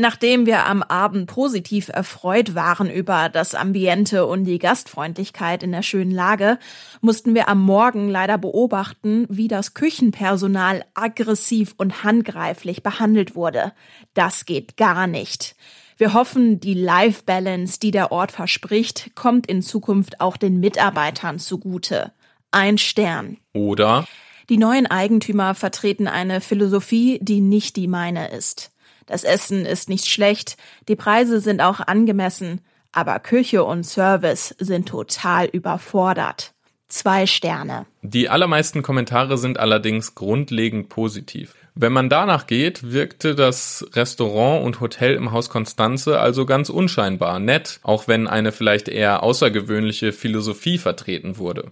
Nachdem 0.00 0.46
wir 0.46 0.64
am 0.64 0.84
Abend 0.84 1.26
positiv 1.26 1.88
erfreut 1.88 2.54
waren 2.54 2.88
über 2.88 3.28
das 3.28 3.56
Ambiente 3.56 4.26
und 4.26 4.44
die 4.44 4.60
Gastfreundlichkeit 4.60 5.64
in 5.64 5.72
der 5.72 5.82
schönen 5.82 6.12
Lage, 6.12 6.60
mussten 7.00 7.34
wir 7.34 7.48
am 7.48 7.60
Morgen 7.60 8.08
leider 8.08 8.38
beobachten, 8.38 9.26
wie 9.28 9.48
das 9.48 9.74
Küchenpersonal 9.74 10.84
aggressiv 10.94 11.74
und 11.78 12.04
handgreiflich 12.04 12.84
behandelt 12.84 13.34
wurde. 13.34 13.72
Das 14.14 14.46
geht 14.46 14.76
gar 14.76 15.08
nicht. 15.08 15.56
Wir 15.96 16.14
hoffen, 16.14 16.60
die 16.60 16.74
Life 16.74 17.24
Balance, 17.26 17.80
die 17.80 17.90
der 17.90 18.12
Ort 18.12 18.30
verspricht, 18.30 19.16
kommt 19.16 19.48
in 19.48 19.62
Zukunft 19.62 20.20
auch 20.20 20.36
den 20.36 20.60
Mitarbeitern 20.60 21.40
zugute. 21.40 22.12
Ein 22.52 22.78
Stern. 22.78 23.38
Oder 23.52 24.06
die 24.48 24.58
neuen 24.58 24.86
Eigentümer 24.86 25.56
vertreten 25.56 26.06
eine 26.06 26.40
Philosophie, 26.40 27.18
die 27.20 27.40
nicht 27.40 27.74
die 27.74 27.88
meine 27.88 28.30
ist. 28.30 28.70
Das 29.08 29.24
Essen 29.24 29.66
ist 29.66 29.88
nicht 29.88 30.06
schlecht, 30.06 30.56
die 30.86 30.94
Preise 30.94 31.40
sind 31.40 31.60
auch 31.60 31.80
angemessen, 31.80 32.60
aber 32.92 33.18
Küche 33.18 33.64
und 33.64 33.84
Service 33.84 34.54
sind 34.58 34.88
total 34.88 35.46
überfordert. 35.46 36.52
Zwei 36.88 37.26
Sterne. 37.26 37.86
Die 38.02 38.28
allermeisten 38.28 38.82
Kommentare 38.82 39.36
sind 39.36 39.58
allerdings 39.58 40.14
grundlegend 40.14 40.88
positiv. 40.88 41.54
Wenn 41.74 41.92
man 41.92 42.08
danach 42.08 42.46
geht, 42.46 42.92
wirkte 42.92 43.34
das 43.34 43.86
Restaurant 43.92 44.64
und 44.64 44.80
Hotel 44.80 45.14
im 45.14 45.32
Haus 45.32 45.48
Konstanze 45.48 46.18
also 46.18 46.44
ganz 46.44 46.70
unscheinbar 46.70 47.38
nett, 47.40 47.80
auch 47.82 48.08
wenn 48.08 48.26
eine 48.26 48.52
vielleicht 48.52 48.88
eher 48.88 49.22
außergewöhnliche 49.22 50.12
Philosophie 50.12 50.78
vertreten 50.78 51.38
wurde. 51.38 51.70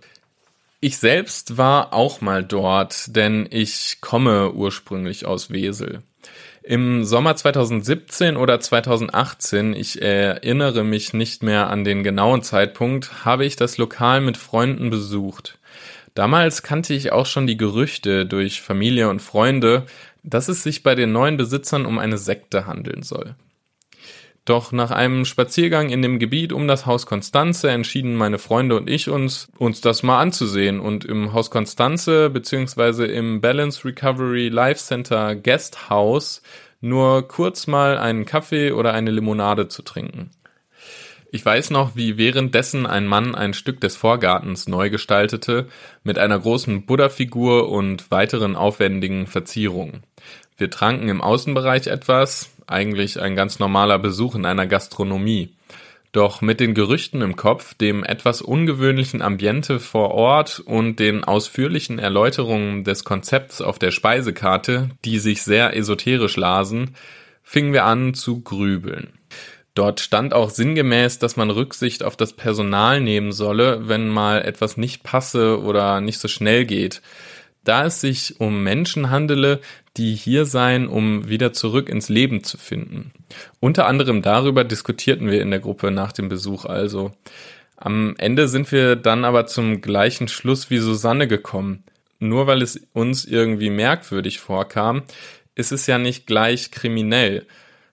Ich 0.80 0.98
selbst 0.98 1.56
war 1.56 1.92
auch 1.92 2.20
mal 2.20 2.44
dort, 2.44 3.16
denn 3.16 3.48
ich 3.50 3.98
komme 4.00 4.52
ursprünglich 4.52 5.26
aus 5.26 5.50
Wesel. 5.50 6.02
Im 6.68 7.04
Sommer 7.04 7.36
2017 7.36 8.36
oder 8.36 8.58
2018, 8.58 9.72
ich 9.72 10.02
erinnere 10.02 10.82
mich 10.82 11.12
nicht 11.12 11.44
mehr 11.44 11.70
an 11.70 11.84
den 11.84 12.02
genauen 12.02 12.42
Zeitpunkt, 12.42 13.24
habe 13.24 13.44
ich 13.44 13.54
das 13.54 13.78
Lokal 13.78 14.20
mit 14.20 14.36
Freunden 14.36 14.90
besucht. 14.90 15.60
Damals 16.14 16.64
kannte 16.64 16.92
ich 16.92 17.12
auch 17.12 17.26
schon 17.26 17.46
die 17.46 17.56
Gerüchte 17.56 18.26
durch 18.26 18.62
Familie 18.62 19.08
und 19.08 19.22
Freunde, 19.22 19.86
dass 20.24 20.48
es 20.48 20.64
sich 20.64 20.82
bei 20.82 20.96
den 20.96 21.12
neuen 21.12 21.36
Besitzern 21.36 21.86
um 21.86 22.00
eine 22.00 22.18
Sekte 22.18 22.66
handeln 22.66 23.04
soll. 23.04 23.36
Doch 24.46 24.70
nach 24.70 24.92
einem 24.92 25.24
Spaziergang 25.24 25.90
in 25.90 26.02
dem 26.02 26.20
Gebiet 26.20 26.52
um 26.52 26.68
das 26.68 26.86
Haus 26.86 27.04
Konstanze 27.04 27.68
entschieden 27.68 28.14
meine 28.14 28.38
Freunde 28.38 28.76
und 28.76 28.88
ich 28.88 29.10
uns, 29.10 29.48
uns 29.58 29.80
das 29.80 30.04
mal 30.04 30.20
anzusehen 30.20 30.78
und 30.78 31.04
im 31.04 31.32
Haus 31.32 31.50
Konstanze 31.50 32.30
beziehungsweise 32.30 33.06
im 33.06 33.40
Balance 33.40 33.84
Recovery 33.84 34.48
Life 34.48 34.80
Center 34.80 35.34
Guest 35.34 35.90
House 35.90 36.42
nur 36.80 37.26
kurz 37.26 37.66
mal 37.66 37.98
einen 37.98 38.24
Kaffee 38.24 38.70
oder 38.70 38.92
eine 38.92 39.10
Limonade 39.10 39.66
zu 39.66 39.82
trinken. 39.82 40.30
Ich 41.32 41.44
weiß 41.44 41.70
noch, 41.70 41.96
wie 41.96 42.16
währenddessen 42.16 42.86
ein 42.86 43.08
Mann 43.08 43.34
ein 43.34 43.52
Stück 43.52 43.80
des 43.80 43.96
Vorgartens 43.96 44.68
neu 44.68 44.90
gestaltete, 44.90 45.66
mit 46.04 46.20
einer 46.20 46.38
großen 46.38 46.86
Buddha-Figur 46.86 47.68
und 47.68 48.12
weiteren 48.12 48.54
aufwendigen 48.54 49.26
Verzierungen. 49.26 50.04
Wir 50.56 50.70
tranken 50.70 51.08
im 51.08 51.20
Außenbereich 51.20 51.88
etwas, 51.88 52.55
eigentlich 52.66 53.20
ein 53.20 53.36
ganz 53.36 53.58
normaler 53.58 53.98
Besuch 53.98 54.34
in 54.34 54.44
einer 54.44 54.66
Gastronomie. 54.66 55.50
Doch 56.12 56.40
mit 56.40 56.60
den 56.60 56.72
Gerüchten 56.72 57.20
im 57.20 57.36
Kopf, 57.36 57.74
dem 57.74 58.02
etwas 58.02 58.40
ungewöhnlichen 58.40 59.20
Ambiente 59.20 59.80
vor 59.80 60.12
Ort 60.12 60.60
und 60.60 60.98
den 60.98 61.24
ausführlichen 61.24 61.98
Erläuterungen 61.98 62.84
des 62.84 63.04
Konzepts 63.04 63.60
auf 63.60 63.78
der 63.78 63.90
Speisekarte, 63.90 64.88
die 65.04 65.18
sich 65.18 65.42
sehr 65.42 65.76
esoterisch 65.76 66.36
lasen, 66.36 66.94
fingen 67.42 67.72
wir 67.72 67.84
an 67.84 68.14
zu 68.14 68.40
grübeln. 68.40 69.12
Dort 69.74 70.00
stand 70.00 70.32
auch 70.32 70.48
sinngemäß, 70.48 71.18
dass 71.18 71.36
man 71.36 71.50
Rücksicht 71.50 72.02
auf 72.02 72.16
das 72.16 72.32
Personal 72.32 73.02
nehmen 73.02 73.30
solle, 73.30 73.86
wenn 73.88 74.08
mal 74.08 74.40
etwas 74.40 74.78
nicht 74.78 75.02
passe 75.02 75.60
oder 75.60 76.00
nicht 76.00 76.18
so 76.18 76.28
schnell 76.28 76.64
geht 76.64 77.02
da 77.68 77.86
es 77.86 78.00
sich 78.00 78.40
um 78.40 78.62
Menschen 78.62 79.10
handele, 79.10 79.60
die 79.96 80.14
hier 80.14 80.44
seien, 80.44 80.88
um 80.88 81.28
wieder 81.28 81.52
zurück 81.52 81.88
ins 81.88 82.08
Leben 82.08 82.44
zu 82.44 82.58
finden. 82.58 83.12
Unter 83.60 83.86
anderem 83.86 84.22
darüber 84.22 84.64
diskutierten 84.64 85.30
wir 85.30 85.40
in 85.40 85.50
der 85.50 85.60
Gruppe 85.60 85.90
nach 85.90 86.12
dem 86.12 86.28
Besuch 86.28 86.64
also. 86.64 87.12
Am 87.76 88.14
Ende 88.18 88.48
sind 88.48 88.70
wir 88.72 88.96
dann 88.96 89.24
aber 89.24 89.46
zum 89.46 89.80
gleichen 89.80 90.28
Schluss 90.28 90.70
wie 90.70 90.78
Susanne 90.78 91.26
gekommen. 91.26 91.84
Nur 92.18 92.46
weil 92.46 92.62
es 92.62 92.80
uns 92.92 93.24
irgendwie 93.24 93.70
merkwürdig 93.70 94.38
vorkam, 94.38 95.02
ist 95.54 95.72
es 95.72 95.86
ja 95.86 95.98
nicht 95.98 96.26
gleich 96.26 96.70
kriminell. 96.70 97.46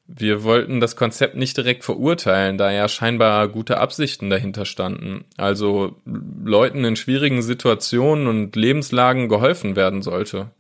Wir 0.06 0.44
wollten 0.44 0.82
das 0.82 0.96
Konzept 0.96 1.36
nicht 1.36 1.56
direkt 1.56 1.86
verurteilen, 1.86 2.58
da 2.58 2.72
ja 2.72 2.90
scheinbar 2.90 3.48
gute 3.48 3.78
Absichten 3.78 4.30
dahinter 4.30 4.66
standen. 4.66 5.24
Also 5.38 5.96
Leuten 6.06 6.84
in 6.84 6.98
schwierigen 6.98 7.42
Situationen 7.42 8.28
und 8.28 8.56
Lebenslagen 8.56 9.30
geholfen 9.30 9.76
werden 9.76 10.02
sollte. 10.02 10.52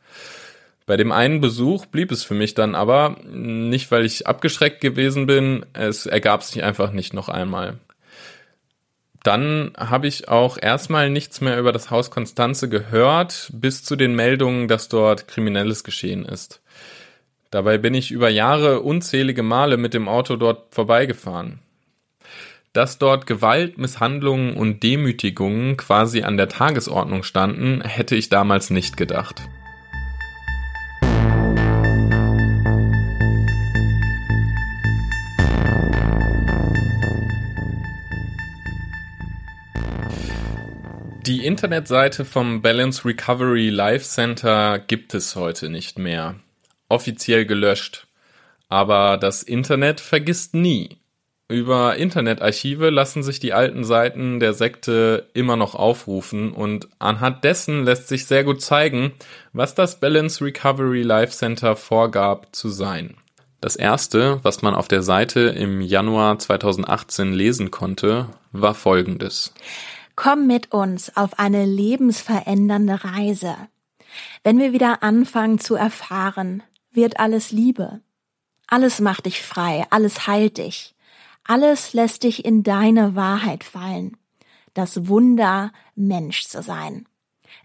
Bei 0.85 0.97
dem 0.97 1.11
einen 1.11 1.41
Besuch 1.41 1.85
blieb 1.85 2.11
es 2.11 2.23
für 2.23 2.33
mich 2.33 2.53
dann 2.53 2.75
aber, 2.75 3.17
nicht 3.31 3.91
weil 3.91 4.05
ich 4.05 4.27
abgeschreckt 4.27 4.81
gewesen 4.81 5.27
bin, 5.27 5.65
es 5.73 6.05
ergab 6.05 6.43
sich 6.43 6.63
einfach 6.63 6.91
nicht 6.91 7.13
noch 7.13 7.29
einmal. 7.29 7.79
Dann 9.23 9.71
habe 9.77 10.07
ich 10.07 10.27
auch 10.27 10.57
erstmal 10.61 11.09
nichts 11.09 11.39
mehr 11.39 11.57
über 11.57 11.71
das 11.71 11.89
Haus 11.89 12.11
Konstanze 12.11 12.67
gehört, 12.67 13.49
bis 13.53 13.83
zu 13.83 13.95
den 13.95 14.15
Meldungen, 14.15 14.67
dass 14.67 14.89
dort 14.89 15.29
Kriminelles 15.29 15.85
geschehen 15.85 16.25
ist. 16.25 16.61
Dabei 17.53 17.77
bin 17.77 17.93
ich 17.93 18.09
über 18.09 18.29
Jahre 18.29 18.79
unzählige 18.79 19.43
Male 19.43 19.77
mit 19.77 19.93
dem 19.93 20.07
Auto 20.07 20.37
dort 20.37 20.73
vorbeigefahren. 20.73 21.59
Dass 22.73 22.97
dort 22.97 23.27
Gewalt, 23.27 23.77
Misshandlungen 23.77 24.55
und 24.55 24.81
Demütigungen 24.81 25.77
quasi 25.77 26.23
an 26.23 26.35
der 26.35 26.49
Tagesordnung 26.49 27.21
standen, 27.21 27.81
hätte 27.81 28.15
ich 28.15 28.29
damals 28.29 28.71
nicht 28.71 28.97
gedacht. 28.97 29.43
Die 41.27 41.45
Internetseite 41.45 42.25
vom 42.25 42.63
Balance 42.63 43.05
Recovery 43.05 43.69
Life 43.69 44.05
Center 44.05 44.79
gibt 44.79 45.13
es 45.13 45.35
heute 45.35 45.69
nicht 45.69 45.99
mehr 45.99 46.39
offiziell 46.93 47.45
gelöscht. 47.45 48.07
Aber 48.69 49.17
das 49.17 49.43
Internet 49.43 49.99
vergisst 49.99 50.53
nie. 50.53 50.97
Über 51.49 51.97
Internetarchive 51.97 52.89
lassen 52.89 53.21
sich 53.21 53.39
die 53.39 53.53
alten 53.53 53.83
Seiten 53.83 54.39
der 54.39 54.53
Sekte 54.53 55.27
immer 55.33 55.57
noch 55.57 55.75
aufrufen 55.75 56.53
und 56.53 56.87
anhand 56.99 57.43
dessen 57.43 57.83
lässt 57.83 58.07
sich 58.07 58.25
sehr 58.25 58.43
gut 58.43 58.61
zeigen, 58.61 59.11
was 59.51 59.75
das 59.75 59.99
Balance 59.99 60.43
Recovery 60.43 61.01
Life 61.01 61.33
Center 61.33 61.75
vorgab 61.75 62.55
zu 62.55 62.69
sein. 62.69 63.17
Das 63.59 63.75
erste, 63.75 64.39
was 64.43 64.61
man 64.61 64.73
auf 64.73 64.87
der 64.87 65.03
Seite 65.03 65.41
im 65.41 65.81
Januar 65.81 66.39
2018 66.39 67.33
lesen 67.33 67.71
konnte, 67.71 68.27
war 68.51 68.73
folgendes. 68.73 69.53
Komm 70.15 70.47
mit 70.47 70.71
uns 70.71 71.15
auf 71.15 71.39
eine 71.39 71.65
lebensverändernde 71.65 73.03
Reise. 73.03 73.55
Wenn 74.43 74.59
wir 74.59 74.73
wieder 74.73 75.01
anfangen 75.01 75.59
zu 75.59 75.75
erfahren, 75.75 76.63
wird 76.95 77.19
alles 77.19 77.51
Liebe. 77.51 78.01
Alles 78.67 78.99
macht 78.99 79.25
dich 79.25 79.41
frei, 79.41 79.85
alles 79.89 80.27
heilt 80.27 80.57
dich. 80.57 80.95
Alles 81.43 81.93
lässt 81.93 82.23
dich 82.23 82.45
in 82.45 82.63
deine 82.63 83.15
Wahrheit 83.15 83.63
fallen. 83.63 84.17
Das 84.73 85.07
Wunder, 85.07 85.71
Mensch 85.95 86.45
zu 86.45 86.63
sein. 86.63 87.05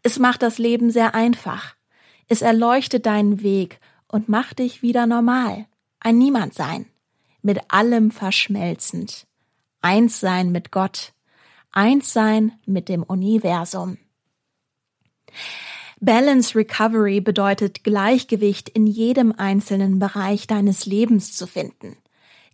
Es 0.03 0.19
macht 0.19 0.43
das 0.43 0.59
Leben 0.59 0.91
sehr 0.91 1.15
einfach. 1.15 1.77
Es 2.27 2.43
erleuchtet 2.43 3.07
deinen 3.07 3.43
Weg 3.43 3.81
und 4.09 4.29
macht 4.29 4.59
dich 4.59 4.83
wieder 4.83 5.07
normal. 5.07 5.67
Ein 6.01 6.19
Niemand 6.19 6.55
sein. 6.55 6.87
Mit 7.41 7.71
allem 7.71 8.11
verschmelzend. 8.11 9.27
Eins 9.81 10.21
sein 10.21 10.51
mit 10.51 10.73
Gott. 10.73 11.13
Eins 11.71 12.13
sein 12.13 12.59
mit 12.67 12.89
dem 12.89 13.03
Universum. 13.03 13.99
Balance 16.01 16.57
Recovery 16.57 17.21
bedeutet 17.21 17.83
Gleichgewicht 17.83 18.69
in 18.69 18.87
jedem 18.87 19.33
einzelnen 19.33 19.99
Bereich 19.99 20.47
deines 20.47 20.87
Lebens 20.87 21.35
zu 21.35 21.49
finden. 21.49 21.97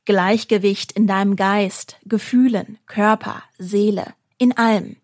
Gleichgewicht 0.06 0.92
in 0.92 1.06
deinem 1.06 1.36
Geist, 1.36 1.98
Gefühlen, 2.06 2.78
Körper, 2.86 3.42
Seele, 3.58 4.14
in 4.38 4.56
allem. 4.56 4.96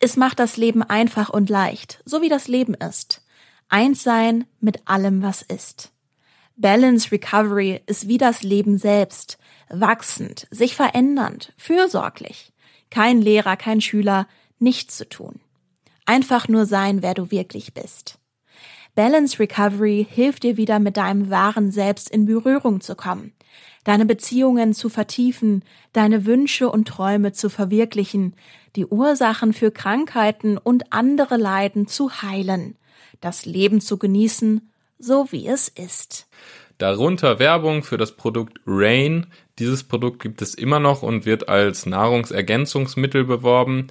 Es 0.00 0.16
macht 0.16 0.40
das 0.40 0.56
Leben 0.56 0.82
einfach 0.82 1.30
und 1.30 1.48
leicht, 1.48 2.02
so 2.04 2.22
wie 2.22 2.28
das 2.28 2.48
Leben 2.48 2.74
ist. 2.74 3.22
Eins 3.68 4.02
sein 4.02 4.46
mit 4.60 4.88
allem, 4.88 5.22
was 5.22 5.42
ist. 5.42 5.92
Balance 6.56 7.12
Recovery 7.12 7.80
ist 7.86 8.08
wie 8.08 8.18
das 8.18 8.42
Leben 8.42 8.78
selbst, 8.78 9.38
wachsend, 9.68 10.48
sich 10.50 10.74
verändernd, 10.74 11.52
fürsorglich. 11.56 12.52
Kein 12.90 13.22
Lehrer, 13.22 13.56
kein 13.56 13.80
Schüler, 13.80 14.26
nichts 14.58 14.96
zu 14.96 15.08
tun. 15.08 15.40
Einfach 16.10 16.48
nur 16.48 16.66
sein, 16.66 17.02
wer 17.02 17.14
du 17.14 17.30
wirklich 17.30 17.72
bist. 17.72 18.18
Balance 18.96 19.38
Recovery 19.38 20.04
hilft 20.10 20.42
dir 20.42 20.56
wieder 20.56 20.80
mit 20.80 20.96
deinem 20.96 21.30
wahren 21.30 21.70
Selbst 21.70 22.10
in 22.10 22.26
Berührung 22.26 22.80
zu 22.80 22.96
kommen, 22.96 23.32
deine 23.84 24.06
Beziehungen 24.06 24.74
zu 24.74 24.88
vertiefen, 24.88 25.62
deine 25.92 26.26
Wünsche 26.26 26.68
und 26.68 26.88
Träume 26.88 27.30
zu 27.30 27.48
verwirklichen, 27.48 28.34
die 28.74 28.86
Ursachen 28.86 29.52
für 29.52 29.70
Krankheiten 29.70 30.58
und 30.58 30.92
andere 30.92 31.36
Leiden 31.36 31.86
zu 31.86 32.10
heilen, 32.22 32.76
das 33.20 33.46
Leben 33.46 33.80
zu 33.80 33.96
genießen, 33.96 34.68
so 34.98 35.30
wie 35.30 35.46
es 35.46 35.68
ist. 35.68 36.26
Darunter 36.78 37.38
Werbung 37.38 37.84
für 37.84 37.98
das 37.98 38.16
Produkt 38.16 38.58
Rain. 38.66 39.26
Dieses 39.60 39.84
Produkt 39.84 40.20
gibt 40.20 40.42
es 40.42 40.54
immer 40.54 40.80
noch 40.80 41.02
und 41.02 41.26
wird 41.26 41.48
als 41.48 41.86
Nahrungsergänzungsmittel 41.86 43.24
beworben. 43.24 43.88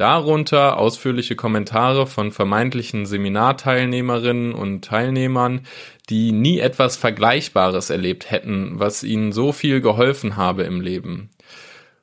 Darunter 0.00 0.78
ausführliche 0.78 1.36
Kommentare 1.36 2.06
von 2.06 2.32
vermeintlichen 2.32 3.04
Seminarteilnehmerinnen 3.04 4.54
und 4.54 4.82
Teilnehmern, 4.82 5.66
die 6.08 6.32
nie 6.32 6.58
etwas 6.58 6.96
Vergleichbares 6.96 7.90
erlebt 7.90 8.30
hätten, 8.30 8.78
was 8.78 9.02
ihnen 9.02 9.30
so 9.32 9.52
viel 9.52 9.82
geholfen 9.82 10.36
habe 10.36 10.62
im 10.62 10.80
Leben. 10.80 11.28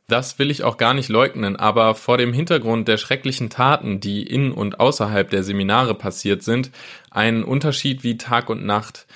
Das 0.07 0.37
will 0.37 0.51
ich 0.51 0.63
auch 0.63 0.77
gar 0.77 0.93
nicht 0.93 1.09
leugnen, 1.09 1.55
aber 1.55 1.95
vor 1.95 2.19
dem 2.19 2.33
Hintergrund 2.33 2.87
der 2.87 2.97
schrecklichen 2.97 3.49
Taten, 3.49 3.99
die 3.99 4.21
in 4.21 4.51
und 4.51 4.79
außerhalb 4.79 5.31
der 5.31 5.41
Seminare 5.41 5.95
passiert 5.95 6.43
sind, 6.43 6.69
ein 7.09 7.43
Unterschied 7.43 8.03
wie 8.03 8.15
Tag 8.15 8.51
und 8.51 8.63
Nacht. 8.63 9.07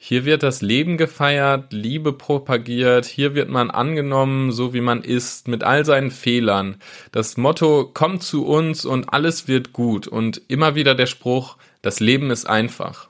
Hier 0.00 0.24
wird 0.24 0.44
das 0.44 0.62
Leben 0.62 0.96
gefeiert, 0.96 1.72
Liebe 1.72 2.12
propagiert, 2.12 3.04
hier 3.04 3.34
wird 3.34 3.48
man 3.48 3.68
angenommen, 3.68 4.52
so 4.52 4.72
wie 4.72 4.80
man 4.80 5.02
ist, 5.02 5.48
mit 5.48 5.64
all 5.64 5.84
seinen 5.84 6.12
Fehlern. 6.12 6.76
Das 7.10 7.36
Motto 7.36 7.90
kommt 7.92 8.22
zu 8.22 8.46
uns 8.46 8.84
und 8.84 9.12
alles 9.12 9.48
wird 9.48 9.72
gut 9.72 10.06
und 10.06 10.40
immer 10.46 10.76
wieder 10.76 10.94
der 10.94 11.06
Spruch, 11.06 11.56
das 11.82 11.98
Leben 11.98 12.30
ist 12.30 12.48
einfach. 12.48 13.08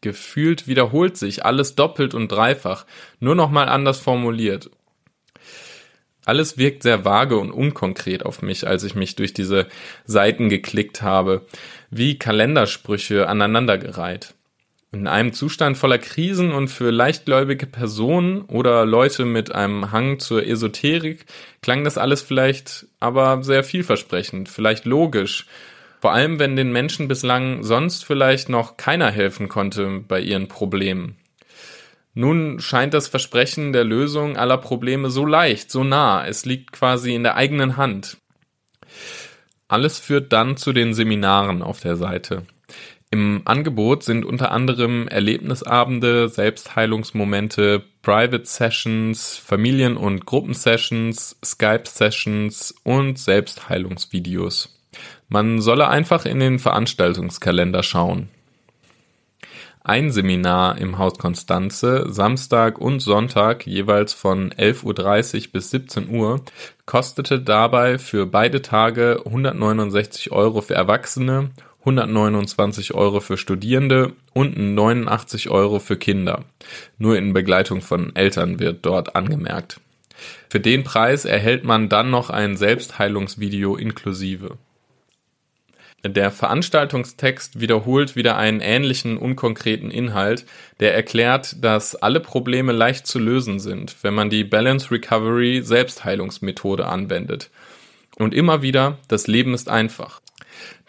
Gefühlt 0.00 0.66
wiederholt 0.66 1.16
sich 1.16 1.44
alles 1.44 1.76
doppelt 1.76 2.12
und 2.12 2.32
dreifach, 2.32 2.86
nur 3.20 3.36
nochmal 3.36 3.68
anders 3.68 4.00
formuliert. 4.00 4.68
Alles 6.24 6.58
wirkt 6.58 6.82
sehr 6.82 7.04
vage 7.04 7.38
und 7.38 7.52
unkonkret 7.52 8.26
auf 8.26 8.42
mich, 8.42 8.66
als 8.66 8.82
ich 8.82 8.96
mich 8.96 9.14
durch 9.14 9.32
diese 9.32 9.68
Seiten 10.06 10.48
geklickt 10.48 11.02
habe, 11.02 11.46
wie 11.88 12.18
Kalendersprüche 12.18 13.28
aneinandergereiht. 13.28 14.34
In 14.92 15.06
einem 15.06 15.32
Zustand 15.32 15.78
voller 15.78 15.98
Krisen 15.98 16.50
und 16.50 16.66
für 16.66 16.90
leichtgläubige 16.90 17.66
Personen 17.66 18.42
oder 18.42 18.84
Leute 18.84 19.24
mit 19.24 19.54
einem 19.54 19.92
Hang 19.92 20.18
zur 20.18 20.44
Esoterik 20.44 21.26
klang 21.62 21.84
das 21.84 21.96
alles 21.96 22.22
vielleicht 22.22 22.86
aber 22.98 23.44
sehr 23.44 23.62
vielversprechend, 23.62 24.48
vielleicht 24.48 24.86
logisch. 24.86 25.46
Vor 26.00 26.12
allem, 26.12 26.40
wenn 26.40 26.56
den 26.56 26.72
Menschen 26.72 27.06
bislang 27.06 27.62
sonst 27.62 28.04
vielleicht 28.04 28.48
noch 28.48 28.78
keiner 28.78 29.12
helfen 29.12 29.48
konnte 29.48 30.02
bei 30.08 30.20
ihren 30.20 30.48
Problemen. 30.48 31.16
Nun 32.12 32.58
scheint 32.58 32.92
das 32.92 33.06
Versprechen 33.06 33.72
der 33.72 33.84
Lösung 33.84 34.36
aller 34.36 34.58
Probleme 34.58 35.10
so 35.10 35.24
leicht, 35.24 35.70
so 35.70 35.84
nah, 35.84 36.26
es 36.26 36.44
liegt 36.44 36.72
quasi 36.72 37.14
in 37.14 37.22
der 37.22 37.36
eigenen 37.36 37.76
Hand. 37.76 38.16
Alles 39.68 40.00
führt 40.00 40.32
dann 40.32 40.56
zu 40.56 40.72
den 40.72 40.94
Seminaren 40.94 41.62
auf 41.62 41.78
der 41.78 41.94
Seite. 41.94 42.42
Im 43.12 43.42
Angebot 43.44 44.04
sind 44.04 44.24
unter 44.24 44.52
anderem 44.52 45.08
Erlebnisabende, 45.08 46.28
Selbstheilungsmomente, 46.28 47.82
Private 48.02 48.46
Sessions, 48.46 49.36
Familien- 49.36 49.96
und 49.96 50.26
Gruppensessions, 50.26 51.36
Skype-Sessions 51.44 52.72
und 52.84 53.18
Selbstheilungsvideos. 53.18 54.78
Man 55.28 55.60
solle 55.60 55.88
einfach 55.88 56.24
in 56.24 56.38
den 56.38 56.60
Veranstaltungskalender 56.60 57.82
schauen. 57.82 58.28
Ein 59.82 60.12
Seminar 60.12 60.78
im 60.78 60.98
Haus 60.98 61.18
Konstanze, 61.18 62.04
Samstag 62.12 62.78
und 62.78 63.00
Sonntag 63.00 63.66
jeweils 63.66 64.12
von 64.12 64.50
11.30 64.50 65.46
Uhr 65.46 65.52
bis 65.52 65.70
17 65.70 66.10
Uhr, 66.10 66.44
kostete 66.86 67.40
dabei 67.40 67.98
für 67.98 68.26
beide 68.26 68.62
Tage 68.62 69.22
169 69.24 70.30
Euro 70.30 70.60
für 70.60 70.74
Erwachsene 70.74 71.50
129 71.80 72.94
Euro 72.94 73.20
für 73.20 73.36
Studierende 73.36 74.12
und 74.34 74.58
89 74.58 75.50
Euro 75.50 75.78
für 75.78 75.96
Kinder. 75.96 76.44
Nur 76.98 77.16
in 77.16 77.32
Begleitung 77.32 77.80
von 77.80 78.14
Eltern 78.14 78.60
wird 78.60 78.84
dort 78.84 79.16
angemerkt. 79.16 79.80
Für 80.50 80.60
den 80.60 80.84
Preis 80.84 81.24
erhält 81.24 81.64
man 81.64 81.88
dann 81.88 82.10
noch 82.10 82.28
ein 82.28 82.56
Selbstheilungsvideo 82.56 83.76
inklusive. 83.76 84.58
Der 86.04 86.30
Veranstaltungstext 86.30 87.60
wiederholt 87.60 88.16
wieder 88.16 88.36
einen 88.36 88.60
ähnlichen 88.60 89.18
unkonkreten 89.18 89.90
Inhalt, 89.90 90.46
der 90.80 90.94
erklärt, 90.94 91.62
dass 91.62 91.94
alle 91.94 92.20
Probleme 92.20 92.72
leicht 92.72 93.06
zu 93.06 93.18
lösen 93.18 93.60
sind, 93.60 93.96
wenn 94.02 94.14
man 94.14 94.30
die 94.30 94.44
Balance 94.44 94.90
Recovery 94.90 95.60
Selbstheilungsmethode 95.62 96.86
anwendet. 96.86 97.50
Und 98.16 98.34
immer 98.34 98.62
wieder, 98.62 98.98
das 99.08 99.26
Leben 99.26 99.52
ist 99.52 99.68
einfach. 99.68 100.22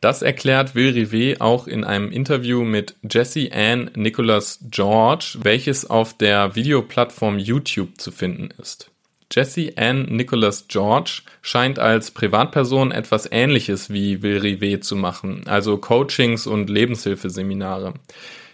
Das 0.01 0.21
erklärt 0.21 0.73
Will 0.73 0.93
Rivet 0.93 1.41
auch 1.41 1.67
in 1.67 1.83
einem 1.83 2.11
Interview 2.11 2.63
mit 2.63 2.95
Jesse 3.09 3.49
Ann 3.53 3.91
Nicholas 3.95 4.59
George, 4.69 5.37
welches 5.43 5.89
auf 5.89 6.17
der 6.17 6.55
Videoplattform 6.55 7.37
YouTube 7.37 7.99
zu 7.99 8.11
finden 8.11 8.49
ist. 8.59 8.89
Jesse 9.31 9.73
Ann 9.77 10.05
Nicholas 10.05 10.67
George 10.67 11.21
scheint 11.41 11.79
als 11.79 12.11
Privatperson 12.11 12.91
etwas 12.91 13.29
Ähnliches 13.31 13.89
wie 13.89 14.21
Will 14.21 14.39
Rivet 14.39 14.83
zu 14.83 14.95
machen, 14.95 15.43
also 15.45 15.77
Coachings 15.77 16.47
und 16.47 16.69
Lebenshilfeseminare. 16.69 17.93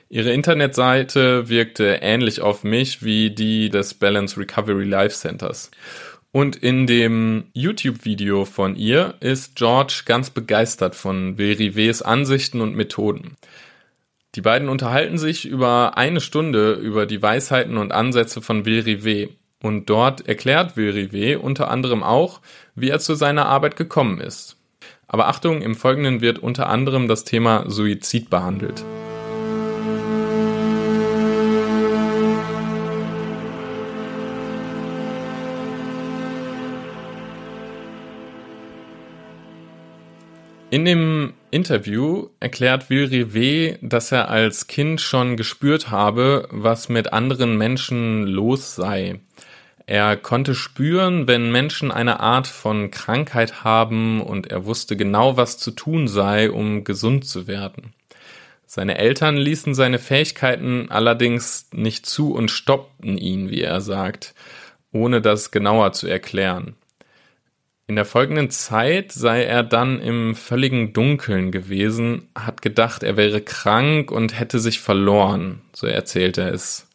Ihre 0.10 0.32
Internetseite 0.32 1.50
wirkte 1.50 2.00
ähnlich 2.02 2.42
auf 2.42 2.64
mich 2.64 3.04
wie 3.04 3.32
die 3.32 3.70
des 3.70 3.94
Balance 3.94 4.40
Recovery 4.40 4.86
Life 4.86 5.16
Centers. 5.16 5.70
Und 6.32 6.56
in 6.56 6.88
dem 6.88 7.46
YouTube-Video 7.54 8.46
von 8.46 8.76
ihr 8.76 9.16
ist 9.20 9.56
George 9.56 10.04
ganz 10.06 10.30
begeistert 10.30 10.96
von 10.96 11.38
Verivets 11.38 12.02
Ansichten 12.02 12.62
und 12.62 12.76
Methoden. 12.76 13.38
Die 14.36 14.42
beiden 14.42 14.70
unterhalten 14.70 15.18
sich 15.18 15.48
über 15.48 15.98
eine 15.98 16.22
Stunde 16.22 16.74
über 16.74 17.06
die 17.06 17.22
Weisheiten 17.22 17.78
und 17.78 17.92
Ansätze 17.92 18.42
von 18.42 18.66
Verivet. 18.66 19.32
Und 19.64 19.90
dort 19.90 20.28
erklärt 20.28 20.74
Verivet 20.74 21.42
unter 21.42 21.72
anderem 21.72 22.04
auch, 22.04 22.42
wie 22.76 22.90
er 22.90 23.00
zu 23.00 23.16
seiner 23.16 23.48
Arbeit 23.48 23.76
gekommen 23.76 24.20
ist. 24.20 24.58
Aber 25.08 25.28
Achtung, 25.28 25.62
im 25.62 25.74
Folgenden 25.74 26.22
wird 26.22 26.38
unter 26.38 26.70
anderem 26.70 27.08
das 27.08 27.24
Thema 27.24 27.64
Suizid 27.68 28.30
behandelt. 28.30 28.84
In 40.70 40.84
dem 40.84 41.34
Interview 41.50 42.28
erklärt 42.42 42.90
Will 42.90 43.06
Rivet, 43.06 43.80
dass 43.82 44.12
er 44.12 44.30
als 44.30 44.68
Kind 44.68 45.00
schon 45.00 45.38
gespürt 45.38 45.92
habe, 45.92 46.46
was 46.52 46.90
mit 46.90 47.14
anderen 47.14 47.58
Menschen 47.58 48.28
los 48.28 48.76
sei. 48.76 49.22
Er 49.86 50.18
konnte 50.18 50.54
spüren, 50.56 51.26
wenn 51.26 51.54
Menschen 51.54 51.90
eine 51.90 52.20
Art 52.20 52.48
von 52.48 52.92
Krankheit 52.92 53.64
haben 53.64 54.22
und 54.22 54.48
er 54.48 54.66
wusste 54.66 54.98
genau, 54.98 55.38
was 55.38 55.58
zu 55.58 55.72
tun 55.72 56.10
sei, 56.10 56.52
um 56.52 56.84
gesund 56.84 57.24
zu 57.24 57.48
werden. 57.48 57.94
Seine 58.66 58.98
Eltern 58.98 59.38
ließen 59.38 59.74
seine 59.74 60.00
Fähigkeiten 60.00 60.88
allerdings 60.90 61.70
nicht 61.72 62.06
zu 62.06 62.34
und 62.34 62.52
stoppten 62.52 63.18
ihn, 63.18 63.50
wie 63.50 63.62
er 63.62 63.80
sagt, 63.80 64.36
ohne 64.92 65.22
das 65.22 65.52
genauer 65.52 65.94
zu 65.94 66.08
erklären. 66.08 66.76
In 67.90 67.96
der 67.96 68.04
folgenden 68.04 68.50
Zeit 68.50 69.14
sei 69.14 69.44
er 69.44 69.64
dann 69.64 70.02
im 70.02 70.36
völligen 70.36 70.92
Dunkeln 70.92 71.54
gewesen, 71.54 72.28
hat 72.36 72.62
gedacht, 72.62 73.02
er 73.02 73.16
wäre 73.16 73.40
krank 73.40 74.12
und 74.12 74.38
hätte 74.38 74.60
sich 74.60 74.82
verloren, 74.82 75.62
so 75.72 75.88
erzählt 75.88 76.38
er 76.38 76.54
es. 76.54 76.88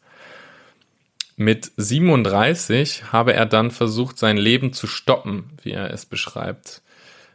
Mit 1.35 1.71
37 1.77 3.11
habe 3.11 3.33
er 3.33 3.47
dann 3.47 3.71
versucht, 3.71 4.19
sein 4.19 4.37
Leben 4.37 4.71
zu 4.71 4.85
stoppen, 4.85 5.45
wie 5.63 5.71
er 5.71 5.91
es 5.91 6.05
beschreibt. 6.05 6.83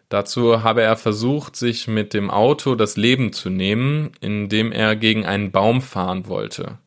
Dazu 0.08 0.62
habe 0.62 0.82
er 0.82 0.96
versucht, 0.96 1.56
sich 1.56 1.88
mit 1.88 2.14
dem 2.14 2.30
Auto 2.30 2.76
das 2.76 2.96
Leben 2.96 3.32
zu 3.32 3.50
nehmen, 3.50 4.12
indem 4.20 4.70
er 4.70 4.94
gegen 4.94 5.26
einen 5.26 5.50
Baum 5.50 5.82
fahren 5.82 6.28
wollte. 6.28 6.78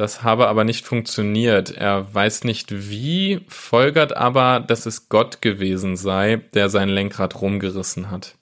Das 0.00 0.22
habe 0.22 0.48
aber 0.48 0.64
nicht 0.64 0.86
funktioniert. 0.86 1.76
Er 1.76 2.14
weiß 2.14 2.44
nicht 2.44 2.88
wie, 2.88 3.42
folgert 3.48 4.16
aber, 4.16 4.58
dass 4.58 4.86
es 4.86 5.10
Gott 5.10 5.42
gewesen 5.42 5.94
sei, 5.98 6.40
der 6.54 6.70
sein 6.70 6.88
Lenkrad 6.88 7.38
rumgerissen 7.42 8.10
hat. 8.10 8.34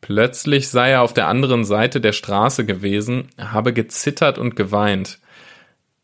Plötzlich 0.00 0.68
sei 0.70 0.90
er 0.90 1.02
auf 1.02 1.14
der 1.14 1.28
anderen 1.28 1.64
Seite 1.64 2.00
der 2.00 2.10
Straße 2.10 2.66
gewesen, 2.66 3.28
habe 3.38 3.72
gezittert 3.72 4.36
und 4.36 4.56
geweint. 4.56 5.20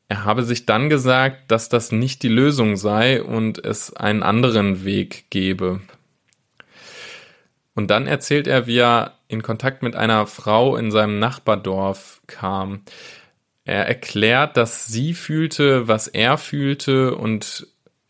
Er 0.07 0.25
habe 0.25 0.45
sich 0.45 0.67
dann 0.67 0.89
gesagt, 0.89 1.51
dass 1.51 1.69
das 1.69 1.91
nicht 1.91 2.23
die 2.23 2.29
Lösung 2.29 2.77
sei 2.77 3.25
und 3.25 3.59
es 3.65 3.93
einen 3.97 4.23
anderen 4.23 4.85
Weg 4.85 5.25
gebe. 5.31 5.81
Und 7.75 7.91
dann 7.91 8.07
erzählt 8.07 8.47
er, 8.47 8.69
wie 8.69 8.79
er 8.79 9.15
in 9.27 9.43
Kontakt 9.43 9.83
mit 9.83 9.97
einer 9.97 10.29
Frau 10.29 10.77
in 10.77 10.93
seinem 10.93 11.19
Nachbardorf 11.19 12.21
kam. 12.29 12.83
Er 13.71 13.87
erklärt, 13.87 14.57
dass 14.57 14.89
sie 14.89 15.15
fühlte, 15.15 15.87
was 15.87 16.09
er 16.09 16.39
fühlte 16.39 17.15
und 17.15 17.69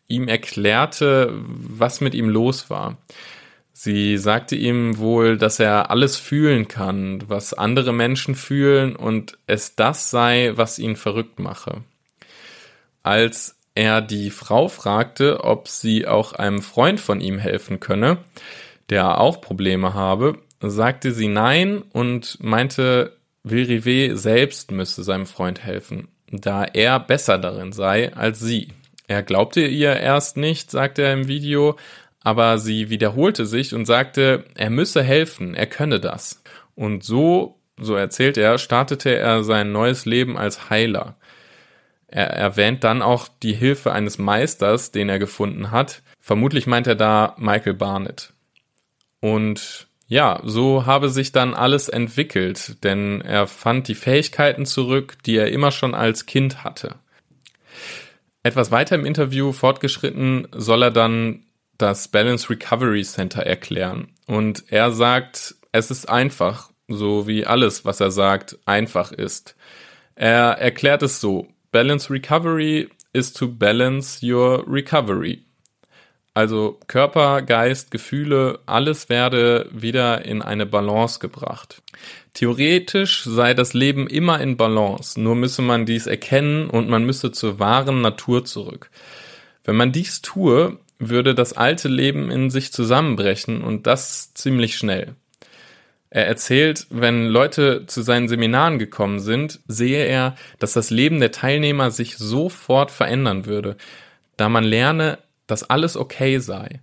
ihm 0.09 0.27
erklärte, 0.27 1.35
was 1.35 2.01
mit 2.01 2.15
ihm 2.15 2.31
los 2.31 2.71
war. 2.71 2.97
Sie 3.75 4.17
sagte 4.17 4.57
ihm 4.57 4.97
wohl, 4.97 5.37
dass 5.37 5.61
er 5.61 5.91
alles 5.91 6.17
fühlen 6.17 6.67
kann, 6.67 7.25
was 7.29 7.53
andere 7.53 7.93
Menschen 7.93 8.37
fühlen 8.37 8.97
und 8.97 9.37
es 9.47 9.77
das 9.77 10.11
sei, 10.11 10.53
was 10.55 10.79
ihn 10.79 10.97
verrückt 10.97 11.39
mache. 11.39 11.83
Als 13.03 13.59
er 13.75 14.01
die 14.01 14.31
Frau 14.31 14.69
fragte, 14.69 15.45
ob 15.45 15.69
sie 15.69 16.07
auch 16.07 16.33
einem 16.33 16.63
Freund 16.63 17.01
von 17.01 17.21
ihm 17.21 17.39
helfen 17.39 17.81
könne, 17.81 18.17
der 18.89 19.21
auch 19.21 19.43
Probleme 19.43 19.93
habe, 19.93 20.39
sagte 20.63 21.13
sie 21.13 21.29
nein 21.29 21.83
und 21.93 22.43
meinte, 22.43 23.20
Vilrivé 23.45 24.15
selbst 24.17 24.71
müsse 24.71 25.03
seinem 25.03 25.27
Freund 25.27 25.65
helfen, 25.65 26.09
da 26.31 26.65
er 26.65 27.01
besser 27.01 27.39
darin 27.39 27.73
sei 27.73 28.15
als 28.15 28.41
sie. 28.41 28.69
Er 29.07 29.23
glaubte 29.23 29.67
ihr 29.67 29.97
erst 29.97 30.37
nicht, 30.37 30.71
sagte 30.71 31.03
er 31.03 31.15
im 31.15 31.27
Video, 31.27 31.77
aber 32.23 32.59
sie 32.59 32.91
wiederholte 32.91 33.47
sich 33.47 33.75
und 33.75 33.87
sagte, 33.87 34.45
er 34.55 34.71
müsse 34.71 35.03
helfen, 35.03 35.55
er 35.55 35.67
könne 35.67 36.01
das. 36.01 36.43
Und 36.75 37.03
so, 37.03 37.59
so 37.79 37.95
erzählt 37.95 38.37
er, 38.37 38.59
startete 38.59 39.17
er 39.17 39.43
sein 39.43 39.73
neues 39.73 40.05
Leben 40.05 40.37
als 40.37 40.71
Heiler. 40.71 41.17
Er 42.07 42.29
erwähnt 42.29 42.85
dann 42.85 43.03
auch 43.03 43.29
die 43.43 43.55
Hilfe 43.55 43.93
eines 43.93 44.19
Meisters, 44.19 44.91
den 44.91 45.09
er 45.09 45.19
gefunden 45.19 45.71
hat. 45.71 46.03
Vermutlich 46.21 46.67
meint 46.67 46.87
er 46.87 46.97
da 46.97 47.35
Michael 47.39 47.75
Barnett. 47.75 48.33
Und 49.21 49.89
ja, 50.11 50.41
so 50.43 50.87
habe 50.87 51.09
sich 51.09 51.31
dann 51.31 51.55
alles 51.55 51.89
entwickelt, 51.89 52.83
denn 52.83 53.21
er 53.21 53.47
fand 53.47 53.87
die 53.87 53.95
Fähigkeiten 53.95 54.67
zurück, 54.67 55.19
die 55.25 55.37
er 55.37 55.53
immer 55.53 55.71
schon 55.71 55.95
als 55.95 56.27
Kind 56.27 56.65
hatte. 56.65 56.97
Etwas 58.43 58.73
weiter 58.73 58.97
im 58.97 59.07
Interview 59.07 59.53
fortgeschritten 59.53 60.49
soll 60.51 60.83
er 60.83 60.91
dann 60.91 61.45
das 61.79 62.09
Balance 62.09 62.51
Recovery 62.51 63.05
Center 63.05 63.47
erklären. 63.47 64.09
Und 64.27 64.65
er 64.69 64.91
sagt, 64.91 65.55
es 65.71 65.93
ist 65.93 66.09
einfach, 66.09 66.73
so 66.89 67.29
wie 67.29 67.47
alles, 67.47 67.85
was 67.85 68.01
er 68.01 68.11
sagt, 68.11 68.59
einfach 68.67 69.13
ist. 69.13 69.55
Er 70.17 70.59
erklärt 70.59 71.05
es 71.05 71.21
so. 71.21 71.47
Balance 71.71 72.13
Recovery 72.13 72.89
is 73.13 73.33
to 73.33 73.47
balance 73.47 74.27
your 74.27 74.65
recovery. 74.67 75.45
Also 76.33 76.79
Körper, 76.87 77.43
Geist, 77.43 77.91
Gefühle, 77.91 78.61
alles 78.67 79.09
werde 79.09 79.69
wieder 79.73 80.25
in 80.25 80.43
eine 80.43 80.65
Balance 80.65 81.19
gebracht. 81.19 81.83
Theoretisch 82.35 83.25
sei 83.25 83.53
das 83.53 83.75
Leben 83.75 84.07
immer 84.07 84.41
in 84.41 84.57
Balance, 84.57 85.21
nur 85.21 85.35
müsse 85.35 85.63
man 85.63 85.87
dies 85.87 86.07
erkennen 86.07 86.71
und 86.71 86.89
man 86.89 87.05
müsse 87.05 87.33
zur 87.33 87.59
wahren 87.59 88.01
Natur 88.01 88.45
zurück. 88.45 88.91
Wenn 89.65 89.75
man 89.75 89.91
dies 89.91 90.23
tue, 90.23 90.79
würde 91.01 91.35
das 91.35 91.55
alte 91.55 91.89
Leben 91.89 92.31
in 92.31 92.51
sich 92.51 92.73
zusammenbrechen 92.73 93.63
und 93.63 93.87
das 93.87 94.33
ziemlich 94.35 94.77
schnell. 94.77 95.15
Er 96.11 96.27
erzählt, 96.27 96.87
wenn 96.91 97.27
Leute 97.27 97.87
zu 97.87 98.03
seinen 98.03 98.29
Seminaren 98.29 98.79
gekommen 98.79 99.21
sind, 99.21 99.61
sehe 99.67 100.05
er, 100.05 100.37
dass 100.59 100.73
das 100.73 100.91
Leben 100.91 101.21
der 101.21 101.31
Teilnehmer 101.31 101.91
sich 101.91 102.17
sofort 102.19 102.91
verändern 102.91 103.47
würde, 103.47 103.77
da 104.37 104.49
man 104.49 104.65
lerne, 104.65 105.19
dass 105.51 105.69
alles 105.69 105.97
okay 105.97 106.39
sei. 106.39 106.81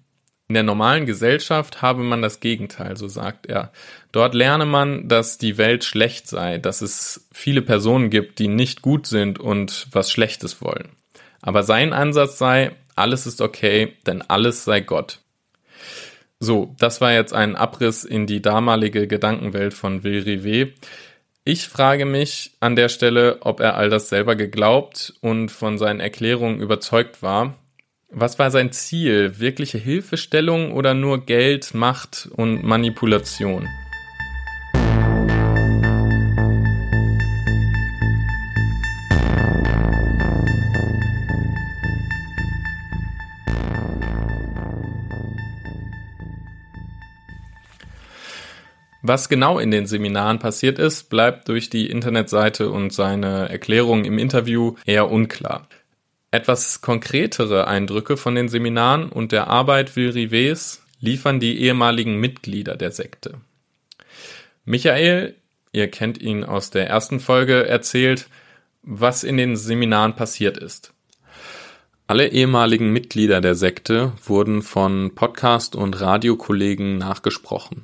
In 0.50 0.54
der 0.54 0.64
normalen 0.64 1.06
Gesellschaft 1.06 1.82
habe 1.82 2.04
man 2.04 2.22
das 2.22 2.40
Gegenteil, 2.40 2.96
so 2.96 3.10
sagt 3.10 3.48
er. 3.48 3.72
Dort 4.14 4.34
lerne 4.34 4.66
man, 4.66 5.10
dass 5.10 5.38
die 5.38 5.58
Welt 5.58 5.84
schlecht 5.84 6.28
sei, 6.28 6.58
dass 6.58 6.82
es 6.82 7.28
viele 7.34 7.62
Personen 7.62 8.10
gibt, 8.10 8.40
die 8.40 8.48
nicht 8.48 8.82
gut 8.82 9.08
sind 9.08 9.40
und 9.40 9.88
was 9.92 10.10
Schlechtes 10.10 10.62
wollen. 10.62 10.90
Aber 11.42 11.64
sein 11.64 11.92
Ansatz 11.92 12.38
sei, 12.38 12.72
alles 12.96 13.28
ist 13.28 13.42
okay, 13.42 13.94
denn 14.06 14.22
alles 14.22 14.64
sei 14.64 14.80
Gott. 14.80 15.20
So, 16.40 16.76
das 16.80 17.02
war 17.02 17.12
jetzt 17.12 17.34
ein 17.34 17.56
Abriss 17.56 18.04
in 18.04 18.26
die 18.26 18.42
damalige 18.42 19.08
Gedankenwelt 19.08 19.74
von 19.74 20.04
Will 20.04 20.24
Rivet. 20.24 20.76
Ich 21.44 21.68
frage 21.68 22.06
mich 22.06 22.52
an 22.60 22.76
der 22.76 22.90
Stelle, 22.90 23.38
ob 23.42 23.60
er 23.60 23.76
all 23.76 23.90
das 23.90 24.10
selber 24.10 24.36
geglaubt 24.36 25.14
und 25.22 25.50
von 25.50 25.78
seinen 25.78 26.00
Erklärungen 26.00 26.60
überzeugt 26.60 27.22
war. 27.22 27.56
Was 28.10 28.40
war 28.40 28.52
sein 28.52 28.72
Ziel? 28.72 29.38
Wirkliche 29.38 29.78
Hilfestellung 29.78 30.72
oder 30.72 30.94
nur 30.94 31.26
Geld, 31.26 31.74
Macht 31.74 32.30
und 32.34 32.64
Manipulation? 32.64 33.68
Was 49.02 49.28
genau 49.28 49.60
in 49.60 49.72
den 49.72 49.86
Seminaren 49.86 50.40
passiert 50.40 50.80
ist, 50.80 51.10
bleibt 51.10 51.50
durch 51.50 51.70
die 51.70 51.90
Internetseite 51.90 52.70
und 52.72 52.94
seine 52.94 53.50
Erklärungen 53.50 54.06
im 54.06 54.18
Interview 54.18 54.76
eher 54.86 55.12
unklar. 55.12 55.68
Etwas 56.38 56.82
konkretere 56.82 57.66
Eindrücke 57.66 58.16
von 58.16 58.36
den 58.36 58.48
Seminaren 58.48 59.10
und 59.10 59.32
der 59.32 59.48
Arbeit 59.48 59.96
Vilrives 59.96 60.84
liefern 61.00 61.40
die 61.40 61.60
ehemaligen 61.62 62.20
Mitglieder 62.20 62.76
der 62.76 62.92
Sekte. 62.92 63.40
Michael, 64.64 65.34
ihr 65.72 65.90
kennt 65.90 66.22
ihn 66.22 66.44
aus 66.44 66.70
der 66.70 66.88
ersten 66.88 67.20
Folge, 67.20 67.66
erzählt, 67.66 68.30
was 68.84 69.24
in 69.24 69.38
den 69.38 69.56
Seminaren 69.56 70.16
passiert 70.16 70.60
ist. 70.60 70.94
Alle 72.06 72.28
ehemaligen 72.28 72.94
Mitglieder 72.94 73.42
der 73.42 73.56
Sekte 73.56 74.14
wurden 74.24 74.62
von 74.62 75.16
Podcast- 75.16 75.76
und 75.76 76.00
Radiokollegen 76.00 77.00
nachgesprochen. 77.00 77.84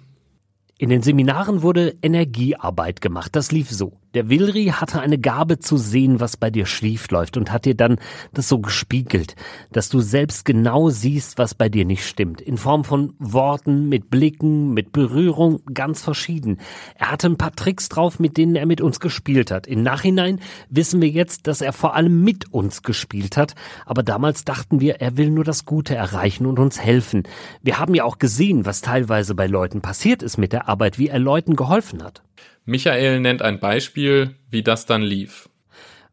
In 0.78 0.90
den 0.90 1.02
Seminaren 1.02 1.64
wurde 1.64 1.96
Energiearbeit 2.04 3.02
gemacht. 3.02 3.36
Das 3.36 3.52
lief 3.52 3.72
so. 3.72 3.98
Der 4.14 4.30
Wilri 4.30 4.66
hatte 4.66 5.02
eine 5.02 5.18
Gabe 5.18 5.58
zu 5.58 5.76
sehen, 5.78 6.20
was 6.20 6.38
bei 6.38 6.52
dir 6.52 6.68
schief 6.68 7.10
läuft 7.10 7.36
und 7.36 7.52
hat 7.52 7.66
dir 7.66 7.74
dann 7.74 7.98
das 8.32 8.48
so 8.48 8.60
gespiegelt, 8.60 9.36
dass 9.72 9.90
du 9.90 10.02
selbst 10.02 10.46
genau 10.46 10.90
siehst, 10.90 11.40
was 11.40 11.56
bei 11.56 11.68
dir 11.68 11.84
nicht 11.84 12.06
stimmt. 12.06 12.40
In 12.40 12.58
Form 12.58 12.84
von 12.84 13.16
Worten, 13.18 13.90
mit 13.90 14.12
Blicken, 14.12 14.72
mit 14.76 14.92
Berührung, 14.92 15.62
ganz 15.74 16.04
verschieden. 16.04 16.60
Er 16.94 17.10
hatte 17.10 17.26
ein 17.26 17.38
paar 17.38 17.54
Tricks 17.54 17.90
drauf, 17.90 18.20
mit 18.20 18.38
denen 18.38 18.56
er 18.56 18.68
mit 18.68 18.82
uns 18.82 19.00
gespielt 19.00 19.50
hat. 19.50 19.66
Im 19.66 19.82
Nachhinein 19.82 20.40
wissen 20.70 21.02
wir 21.02 21.10
jetzt, 21.10 21.48
dass 21.48 21.62
er 21.62 21.74
vor 21.74 21.96
allem 21.96 22.24
mit 22.24 22.54
uns 22.54 22.84
gespielt 22.84 23.36
hat, 23.36 23.56
aber 23.84 24.04
damals 24.04 24.46
dachten 24.46 24.80
wir, 24.80 25.02
er 25.02 25.18
will 25.18 25.32
nur 25.32 25.44
das 25.44 25.66
Gute 25.66 25.96
erreichen 25.96 26.46
und 26.46 26.60
uns 26.60 26.80
helfen. 26.80 27.24
Wir 27.64 27.80
haben 27.80 27.96
ja 27.96 28.04
auch 28.04 28.20
gesehen, 28.20 28.68
was 28.68 28.82
teilweise 28.82 29.34
bei 29.34 29.48
Leuten 29.48 29.82
passiert 29.82 30.22
ist 30.22 30.38
mit 30.38 30.54
der 30.54 30.70
Arbeit, 30.70 31.00
wie 31.00 31.08
er 31.08 31.20
Leuten 31.20 31.56
geholfen 31.56 32.04
hat. 32.04 32.22
Michael 32.66 33.20
nennt 33.20 33.42
ein 33.42 33.60
Beispiel, 33.60 34.36
wie 34.50 34.64
das 34.64 34.86
dann 34.86 35.02
lief. 35.02 35.50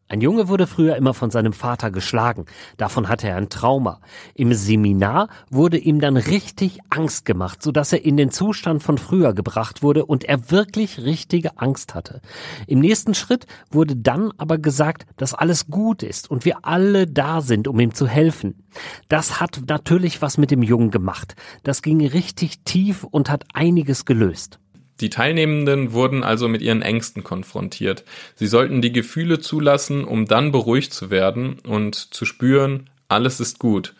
Ein 0.09 0.19
Junge 0.19 0.49
wurde 0.49 0.67
früher 0.67 0.97
immer 0.97 1.13
von 1.13 1.31
seinem 1.31 1.53
Vater 1.53 1.89
geschlagen. 1.89 2.43
Davon 2.75 3.07
hatte 3.07 3.29
er 3.29 3.37
ein 3.37 3.47
Trauma. 3.47 4.01
Im 4.35 4.53
Seminar 4.53 5.29
wurde 5.49 5.77
ihm 5.77 6.01
dann 6.01 6.17
richtig 6.17 6.79
Angst 6.89 7.23
gemacht, 7.23 7.63
sodass 7.63 7.93
er 7.93 8.03
in 8.03 8.17
den 8.17 8.29
Zustand 8.29 8.83
von 8.83 8.97
früher 8.97 9.33
gebracht 9.33 9.81
wurde 9.81 10.05
und 10.05 10.25
er 10.25 10.51
wirklich 10.51 10.99
richtige 10.99 11.57
Angst 11.57 11.95
hatte. 11.95 12.19
Im 12.67 12.79
nächsten 12.79 13.13
Schritt 13.13 13.45
wurde 13.69 13.95
dann 13.95 14.33
aber 14.37 14.57
gesagt, 14.57 15.05
dass 15.15 15.33
alles 15.33 15.67
gut 15.67 16.03
ist 16.03 16.29
und 16.29 16.43
wir 16.43 16.65
alle 16.65 17.07
da 17.07 17.39
sind, 17.39 17.69
um 17.69 17.79
ihm 17.79 17.93
zu 17.93 18.05
helfen. 18.05 18.65
Das 19.07 19.39
hat 19.39 19.61
natürlich 19.69 20.21
was 20.21 20.37
mit 20.37 20.51
dem 20.51 20.63
Jungen 20.63 20.91
gemacht. 20.91 21.35
Das 21.63 21.81
ging 21.81 22.05
richtig 22.05 22.65
tief 22.65 23.05
und 23.05 23.29
hat 23.29 23.45
einiges 23.53 24.03
gelöst. 24.03 24.59
Die 25.01 25.09
Teilnehmenden 25.09 25.93
wurden 25.93 26.23
also 26.23 26.47
mit 26.47 26.61
ihren 26.61 26.83
Ängsten 26.83 27.23
konfrontiert. 27.23 28.03
Sie 28.35 28.47
sollten 28.47 28.81
die 28.81 28.91
Gefühle 28.91 29.39
zulassen, 29.39 30.03
um 30.03 30.27
dann 30.27 30.51
beruhigt 30.51 30.93
zu 30.93 31.09
werden 31.09 31.57
und 31.67 31.95
zu 31.95 32.23
spüren, 32.25 32.89
alles 33.07 33.39
ist 33.39 33.59
gut. 33.59 33.95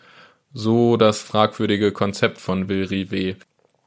So 0.54 0.96
das 0.96 1.20
fragwürdige 1.20 1.92
Konzept 1.92 2.40
von 2.40 2.68
Will 2.68 2.84
Rive. 2.84 3.36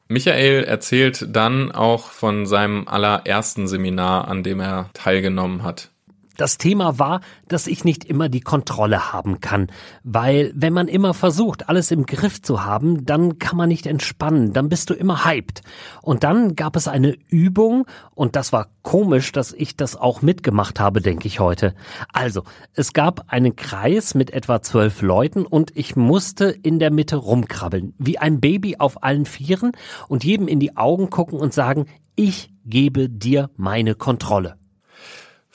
Michael 0.07 0.65
erzählt 0.65 1.25
dann 1.29 1.71
auch 1.71 2.09
von 2.09 2.45
seinem 2.45 2.87
allerersten 2.87 3.67
Seminar, 3.67 4.27
an 4.27 4.43
dem 4.43 4.59
er 4.59 4.89
teilgenommen 4.93 5.63
hat. 5.63 5.89
Das 6.37 6.57
Thema 6.57 6.99
war, 6.99 7.21
dass 7.47 7.67
ich 7.67 7.85
nicht 7.85 8.03
immer 8.05 8.27
die 8.29 8.41
Kontrolle 8.41 9.13
haben 9.13 9.39
kann, 9.39 9.67
weil 10.03 10.51
wenn 10.55 10.73
man 10.73 10.87
immer 10.87 11.13
versucht, 11.13 11.69
alles 11.69 11.91
im 11.91 12.05
Griff 12.05 12.41
zu 12.41 12.65
haben, 12.65 13.05
dann 13.05 13.39
kann 13.39 13.57
man 13.57 13.69
nicht 13.69 13.87
entspannen, 13.87 14.51
dann 14.51 14.69
bist 14.69 14.89
du 14.89 14.93
immer 14.93 15.25
hyped. 15.25 15.61
Und 16.01 16.23
dann 16.23 16.55
gab 16.55 16.75
es 16.75 16.87
eine 16.87 17.15
Übung 17.29 17.85
und 18.13 18.35
das 18.35 18.51
war 18.51 18.67
komisch, 18.81 19.31
dass 19.31 19.53
ich 19.53 19.77
das 19.77 19.95
auch 19.95 20.21
mitgemacht 20.21 20.79
habe, 20.79 21.01
denke 21.01 21.27
ich 21.27 21.39
heute. 21.39 21.73
Also, 22.11 22.43
es 22.73 22.93
gab 22.93 23.31
einen 23.31 23.55
Kreis 23.55 24.13
mit 24.13 24.31
etwa 24.31 24.61
zwölf 24.61 25.01
Leuten 25.01 25.45
und 25.45 25.75
ich 25.75 25.95
musste 25.95 26.45
in 26.45 26.79
der 26.79 26.91
Mitte 26.91 27.15
rumkrabbeln, 27.15 27.93
wie 27.97 28.17
ein 28.17 28.39
Baby 28.39 28.77
auf 28.77 29.03
allen 29.03 29.25
Vieren 29.25 29.71
und 30.07 30.23
jedem 30.23 30.47
in 30.47 30.59
die 30.59 30.75
Augen 30.77 31.09
gucken 31.09 31.39
und 31.39 31.53
sagen, 31.53 31.85
ich 32.15 32.53
gebe 32.65 33.09
dir 33.09 33.49
meine 33.57 33.95
Kontrolle. 33.95 34.57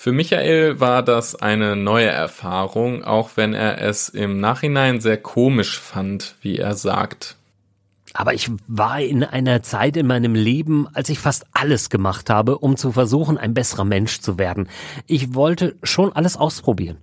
Für 0.03 0.13
Michael 0.13 0.81
war 0.81 1.03
das 1.03 1.35
eine 1.35 1.77
neue 1.77 2.09
Erfahrung, 2.09 3.05
auch 3.05 3.33
wenn 3.35 3.53
er 3.53 3.83
es 3.83 4.09
im 4.09 4.41
Nachhinein 4.41 4.99
sehr 5.03 5.19
komisch 5.19 5.79
fand, 5.79 6.37
wie 6.41 6.57
er 6.57 6.75
sagt. 6.75 7.37
Aber 8.15 8.33
ich 8.33 8.51
war 8.67 8.99
in 9.03 9.25
einer 9.25 9.63
Zeit 9.63 9.99
in 9.99 10.07
meinem 10.07 10.35
Leben, 10.35 10.89
als 10.95 11.11
ich 11.11 11.19
fast 11.19 11.45
alles 11.53 11.91
gemacht 11.91 12.31
habe, 12.31 12.57
um 12.57 12.79
zu 12.79 12.93
versuchen, 12.93 13.37
ein 13.37 13.53
besserer 13.53 13.85
Mensch 13.85 14.21
zu 14.21 14.39
werden. 14.39 14.71
Ich 15.07 15.35
wollte 15.35 15.77
schon 15.83 16.15
alles 16.15 16.39
ausprobieren. 16.39 16.97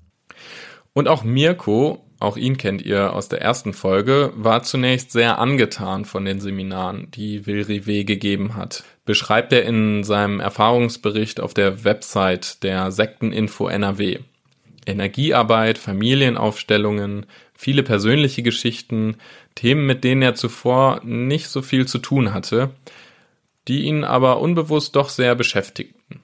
Und 0.94 1.08
auch 1.08 1.24
Mirko, 1.24 2.04
auch 2.20 2.36
ihn 2.36 2.58
kennt 2.58 2.82
ihr 2.82 3.14
aus 3.14 3.30
der 3.30 3.42
ersten 3.42 3.74
Folge, 3.74 4.34
war 4.36 4.64
zunächst 4.64 5.12
sehr 5.12 5.38
angetan 5.38 6.06
von 6.06 6.26
den 6.26 6.40
Seminaren, 6.40 7.12
die 7.12 7.46
Will 7.46 7.62
Rive 7.62 8.06
gegeben 8.06 8.56
hat. 8.56 8.84
Beschreibt 9.06 9.54
er 9.54 9.64
in 9.64 10.04
seinem 10.04 10.40
Erfahrungsbericht 10.40 11.40
auf 11.40 11.54
der 11.54 11.84
Website 11.84 12.64
der 12.64 12.92
Sekteninfo 12.92 13.68
NRW. 13.68 14.20
Energiearbeit, 14.88 15.78
Familienaufstellungen, 15.78 17.28
viele 17.54 17.84
persönliche 17.84 18.42
Geschichten, 18.42 19.18
Themen, 19.54 19.86
mit 19.86 20.04
denen 20.04 20.22
er 20.22 20.36
zuvor 20.36 21.02
nicht 21.04 21.50
so 21.50 21.62
viel 21.62 21.88
zu 21.88 22.00
tun 22.00 22.34
hatte, 22.34 22.72
die 23.68 23.84
ihn 23.84 24.04
aber 24.04 24.40
unbewusst 24.40 24.96
doch 24.96 25.10
sehr 25.10 25.36
beschäftigten. 25.36 26.22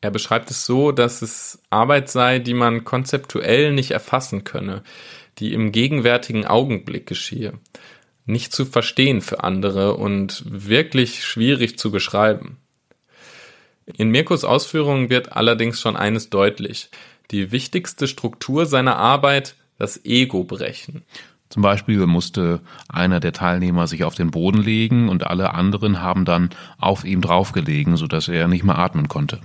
Er 0.00 0.10
beschreibt 0.10 0.50
es 0.50 0.66
so, 0.66 0.90
dass 0.90 1.22
es 1.22 1.62
Arbeit 1.70 2.10
sei, 2.10 2.40
die 2.40 2.54
man 2.54 2.84
konzeptuell 2.84 3.72
nicht 3.72 3.92
erfassen 3.92 4.42
könne, 4.42 4.82
die 5.38 5.52
im 5.52 5.72
gegenwärtigen 5.72 6.46
Augenblick 6.46 7.06
geschehe, 7.06 7.54
nicht 8.26 8.52
zu 8.52 8.64
verstehen 8.64 9.20
für 9.20 9.42
andere 9.42 9.96
und 9.96 10.44
wirklich 10.46 11.24
schwierig 11.24 11.78
zu 11.78 11.90
beschreiben. 11.90 12.58
In 13.96 14.10
Mirkos 14.10 14.44
Ausführungen 14.44 15.10
wird 15.10 15.32
allerdings 15.32 15.80
schon 15.80 15.96
eines 15.96 16.30
deutlich. 16.30 16.90
Die 17.30 17.50
wichtigste 17.50 18.06
Struktur 18.06 18.66
seiner 18.66 18.96
Arbeit, 18.96 19.56
das 19.78 20.04
Ego 20.04 20.44
brechen. 20.44 21.02
Zum 21.48 21.62
Beispiel 21.62 22.06
musste 22.06 22.60
einer 22.88 23.20
der 23.20 23.32
Teilnehmer 23.32 23.86
sich 23.86 24.04
auf 24.04 24.14
den 24.14 24.30
Boden 24.30 24.62
legen 24.62 25.08
und 25.08 25.26
alle 25.26 25.52
anderen 25.52 26.00
haben 26.00 26.24
dann 26.24 26.50
auf 26.78 27.04
ihm 27.04 27.20
draufgelegen, 27.20 27.96
sodass 27.96 28.28
er 28.28 28.48
nicht 28.48 28.64
mehr 28.64 28.78
atmen 28.78 29.08
konnte. 29.08 29.40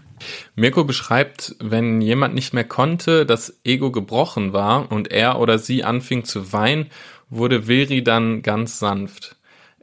Mirko 0.55 0.83
beschreibt, 0.83 1.55
wenn 1.59 2.01
jemand 2.01 2.33
nicht 2.33 2.53
mehr 2.53 2.63
konnte, 2.63 3.25
das 3.25 3.59
Ego 3.63 3.91
gebrochen 3.91 4.53
war 4.53 4.91
und 4.91 5.11
er 5.11 5.39
oder 5.39 5.59
sie 5.59 5.83
anfing 5.83 6.23
zu 6.23 6.53
weinen, 6.53 6.87
wurde 7.29 7.63
Veri 7.63 8.03
dann 8.03 8.41
ganz 8.41 8.79
sanft. 8.79 9.35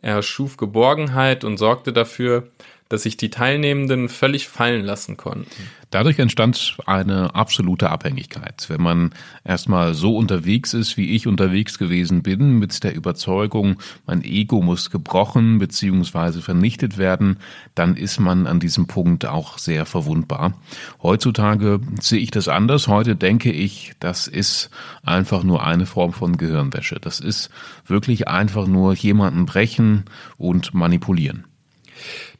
Er 0.02 0.22
schuf 0.22 0.56
Geborgenheit 0.56 1.44
und 1.44 1.56
sorgte 1.56 1.92
dafür, 1.92 2.48
dass 2.88 3.04
sich 3.04 3.16
die 3.16 3.30
Teilnehmenden 3.30 4.08
völlig 4.08 4.48
fallen 4.48 4.84
lassen 4.84 5.16
konnten. 5.16 5.50
Dadurch 5.90 6.18
entstand 6.18 6.76
eine 6.86 7.34
absolute 7.36 7.88
Abhängigkeit. 7.88 8.64
Wenn 8.68 8.82
man 8.82 9.14
erstmal 9.44 9.94
so 9.94 10.16
unterwegs 10.16 10.74
ist, 10.74 10.96
wie 10.96 11.14
ich 11.14 11.28
unterwegs 11.28 11.78
gewesen 11.78 12.22
bin, 12.22 12.58
mit 12.58 12.82
der 12.82 12.96
Überzeugung, 12.96 13.76
mein 14.04 14.24
Ego 14.24 14.60
muss 14.60 14.90
gebrochen 14.90 15.58
bzw. 15.60 16.40
vernichtet 16.40 16.98
werden, 16.98 17.38
dann 17.76 17.96
ist 17.96 18.18
man 18.18 18.46
an 18.48 18.58
diesem 18.58 18.86
Punkt 18.86 19.24
auch 19.24 19.58
sehr 19.58 19.86
verwundbar. 19.86 20.54
Heutzutage 21.00 21.80
sehe 22.00 22.18
ich 22.18 22.32
das 22.32 22.48
anders. 22.48 22.88
Heute 22.88 23.14
denke 23.14 23.52
ich, 23.52 23.92
das 24.00 24.26
ist 24.26 24.70
einfach 25.04 25.44
nur 25.44 25.64
eine 25.64 25.86
Form 25.86 26.12
von 26.12 26.36
Gehirnwäsche. 26.36 26.98
Das 27.00 27.20
ist 27.20 27.50
wirklich 27.86 28.26
einfach 28.26 28.66
nur 28.66 28.94
jemanden 28.94 29.46
brechen 29.46 30.06
und 30.38 30.74
manipulieren. 30.74 31.44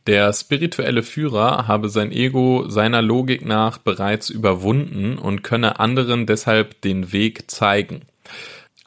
Der 0.06 0.32
spirituelle 0.34 1.02
Führer 1.02 1.66
habe 1.66 1.88
sein 1.88 2.12
Ego 2.12 2.68
seiner 2.68 3.00
Logik 3.00 3.44
nach 3.44 3.78
bereits 3.78 4.28
überwunden 4.28 5.16
und 5.16 5.42
könne 5.42 5.80
anderen 5.80 6.26
deshalb 6.26 6.82
den 6.82 7.12
Weg 7.12 7.50
zeigen. 7.50 8.02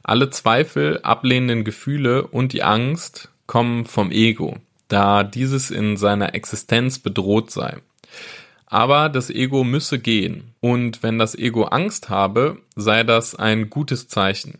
Alle 0.03 0.29
Zweifel, 0.29 0.99
ablehnenden 1.01 1.63
Gefühle 1.63 2.27
und 2.27 2.53
die 2.53 2.61
Angst 2.61 3.29
kommen 3.47 3.85
vom 3.85 4.11
Ego, 4.11 4.57
da 4.87 5.23
dieses 5.23 5.71
in 5.71 5.97
seiner 5.97 6.35
Existenz 6.35 6.99
bedroht 6.99 7.49
sei. 7.49 7.77
Aber 8.67 9.09
das 9.09 9.29
Ego 9.29 9.63
müsse 9.63 9.97
gehen, 9.97 10.53
und 10.59 11.01
wenn 11.01 11.17
das 11.17 11.35
Ego 11.35 11.63
Angst 11.63 12.09
habe, 12.09 12.57
sei 12.75 13.03
das 13.03 13.33
ein 13.33 13.69
gutes 13.69 14.07
Zeichen. 14.07 14.59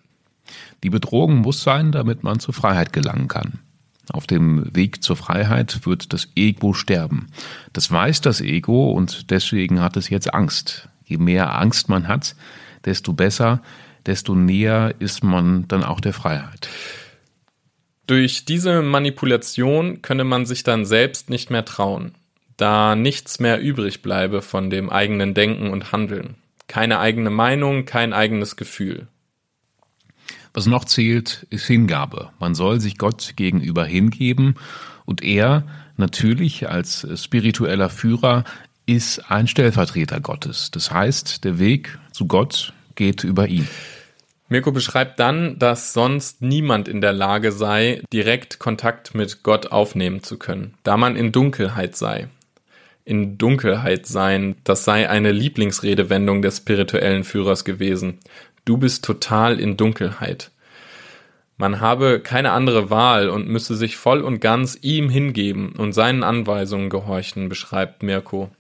Die 0.84 0.90
Bedrohung 0.90 1.36
muss 1.36 1.62
sein, 1.62 1.92
damit 1.92 2.24
man 2.24 2.40
zur 2.40 2.54
Freiheit 2.54 2.94
gelangen 2.94 3.28
kann. 3.28 3.60
Auf 4.12 4.28
dem 4.28 4.74
Weg 4.76 5.04
zur 5.04 5.16
Freiheit 5.16 5.86
wird 5.86 6.14
das 6.14 6.30
Ego 6.36 6.74
sterben. 6.74 7.28
Das 7.74 7.92
weiß 7.92 8.22
das 8.22 8.42
Ego 8.42 8.92
und 8.92 9.32
deswegen 9.32 9.82
hat 9.82 9.98
es 9.98 10.10
jetzt 10.10 10.34
Angst. 10.34 10.90
Je 11.04 11.18
mehr 11.18 11.60
Angst 11.60 11.90
man 11.90 12.08
hat, 12.08 12.36
desto 12.86 13.14
besser, 13.14 13.62
desto 14.06 14.36
näher 14.36 14.96
ist 15.00 15.24
man 15.24 15.68
dann 15.68 15.84
auch 15.84 16.00
der 16.00 16.14
Freiheit. 16.14 16.70
Durch 18.08 18.46
diese 18.46 18.82
Manipulation 18.82 20.02
könne 20.02 20.24
man 20.24 20.46
sich 20.46 20.64
dann 20.64 20.86
selbst 20.86 21.30
nicht 21.30 21.50
mehr 21.50 21.66
trauen, 21.66 22.16
da 22.56 22.96
nichts 22.96 23.40
mehr 23.40 23.60
übrig 23.60 24.02
bleibe 24.02 24.42
von 24.42 24.70
dem 24.70 24.90
eigenen 24.90 25.34
Denken 25.34 25.70
und 25.70 25.92
Handeln. 25.92 26.36
Keine 26.68 27.00
eigene 27.00 27.30
Meinung, 27.30 27.86
kein 27.86 28.14
eigenes 28.14 28.56
Gefühl. 28.56 29.08
Was 30.58 30.66
noch 30.66 30.86
zählt, 30.86 31.46
ist 31.52 31.68
Hingabe. 31.68 32.32
Man 32.40 32.56
soll 32.56 32.80
sich 32.80 32.98
Gott 32.98 33.34
gegenüber 33.36 33.86
hingeben 33.86 34.56
und 35.06 35.24
er 35.24 35.68
natürlich 35.98 36.68
als 36.68 37.08
spiritueller 37.16 37.92
Führer 37.92 38.44
ist 38.88 39.30
ein 39.30 39.48
Stellvertreter 39.48 40.20
Gottes. 40.20 40.72
Das 40.72 40.90
heißt, 40.90 41.44
der 41.44 41.60
Weg 41.60 42.00
zu 42.12 42.26
Gott 42.26 42.74
geht 42.96 43.24
über 43.24 43.48
ihn. 43.48 43.68
Mirko 44.50 44.72
beschreibt 44.72 45.20
dann, 45.20 45.60
dass 45.60 45.94
sonst 45.94 46.42
niemand 46.42 46.88
in 46.88 47.02
der 47.02 47.14
Lage 47.14 47.52
sei, 47.52 48.02
direkt 48.12 48.58
Kontakt 48.58 49.14
mit 49.14 49.44
Gott 49.44 49.68
aufnehmen 49.68 50.24
zu 50.24 50.40
können, 50.40 50.74
da 50.82 50.98
man 50.98 51.16
in 51.16 51.32
Dunkelheit 51.32 51.96
sei. 51.96 52.30
In 53.06 53.38
Dunkelheit 53.38 54.08
sein, 54.08 54.56
das 54.64 54.86
sei 54.86 55.08
eine 55.08 55.32
Lieblingsredewendung 55.32 56.42
des 56.42 56.58
spirituellen 56.58 57.24
Führers 57.24 57.64
gewesen 57.64 58.18
du 58.68 58.78
bist 58.78 59.06
total 59.06 59.60
in 59.60 59.78
Dunkelheit. 59.78 60.52
Man 61.58 61.82
habe 61.82 62.20
keine 62.20 62.52
andere 62.52 62.90
Wahl 62.92 63.30
und 63.30 63.48
müsse 63.48 63.76
sich 63.76 63.98
voll 63.98 64.22
und 64.22 64.42
ganz 64.42 64.78
ihm 64.82 65.10
hingeben 65.10 65.72
und 65.72 65.94
seinen 65.94 66.24
Anweisungen 66.24 66.90
gehorchen, 66.90 67.50
beschreibt 67.50 68.04
Mirko. 68.04 68.52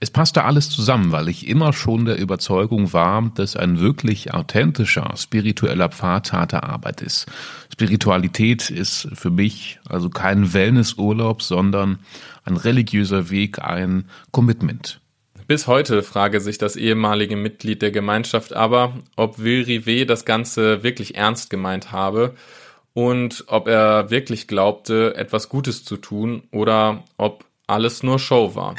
Es 0.00 0.10
passte 0.10 0.42
alles 0.42 0.68
zusammen, 0.68 1.12
weil 1.12 1.28
ich 1.28 1.46
immer 1.46 1.72
schon 1.72 2.06
der 2.06 2.18
Überzeugung 2.18 2.92
war, 2.92 3.30
dass 3.36 3.54
ein 3.54 3.78
wirklich 3.78 4.34
authentischer 4.34 5.14
spiritueller 5.16 5.90
Pfad 5.90 6.32
harte 6.32 6.64
Arbeit 6.64 7.02
ist. 7.02 7.26
Spiritualität 7.72 8.68
ist 8.70 9.08
für 9.12 9.30
mich 9.30 9.78
also 9.88 10.10
kein 10.10 10.52
Wellnessurlaub, 10.52 11.40
sondern 11.40 12.00
ein 12.44 12.56
religiöser 12.56 13.30
Weg, 13.30 13.60
ein 13.60 14.06
Commitment. 14.32 15.01
Bis 15.46 15.66
heute 15.66 16.02
frage 16.02 16.40
sich 16.40 16.58
das 16.58 16.76
ehemalige 16.76 17.36
Mitglied 17.36 17.82
der 17.82 17.90
Gemeinschaft 17.90 18.52
aber, 18.52 18.94
ob 19.16 19.38
Will 19.38 19.64
Rivet 19.64 20.08
das 20.08 20.24
Ganze 20.24 20.82
wirklich 20.82 21.16
ernst 21.16 21.50
gemeint 21.50 21.90
habe 21.90 22.34
und 22.94 23.44
ob 23.48 23.66
er 23.66 24.10
wirklich 24.10 24.46
glaubte, 24.46 25.14
etwas 25.16 25.48
Gutes 25.48 25.84
zu 25.84 25.96
tun 25.96 26.42
oder 26.52 27.04
ob 27.16 27.44
alles 27.66 28.02
nur 28.02 28.18
Show 28.18 28.54
war. 28.54 28.76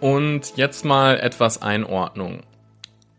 Und 0.00 0.56
jetzt 0.56 0.84
mal 0.84 1.18
etwas 1.18 1.62
Einordnung. 1.62 2.42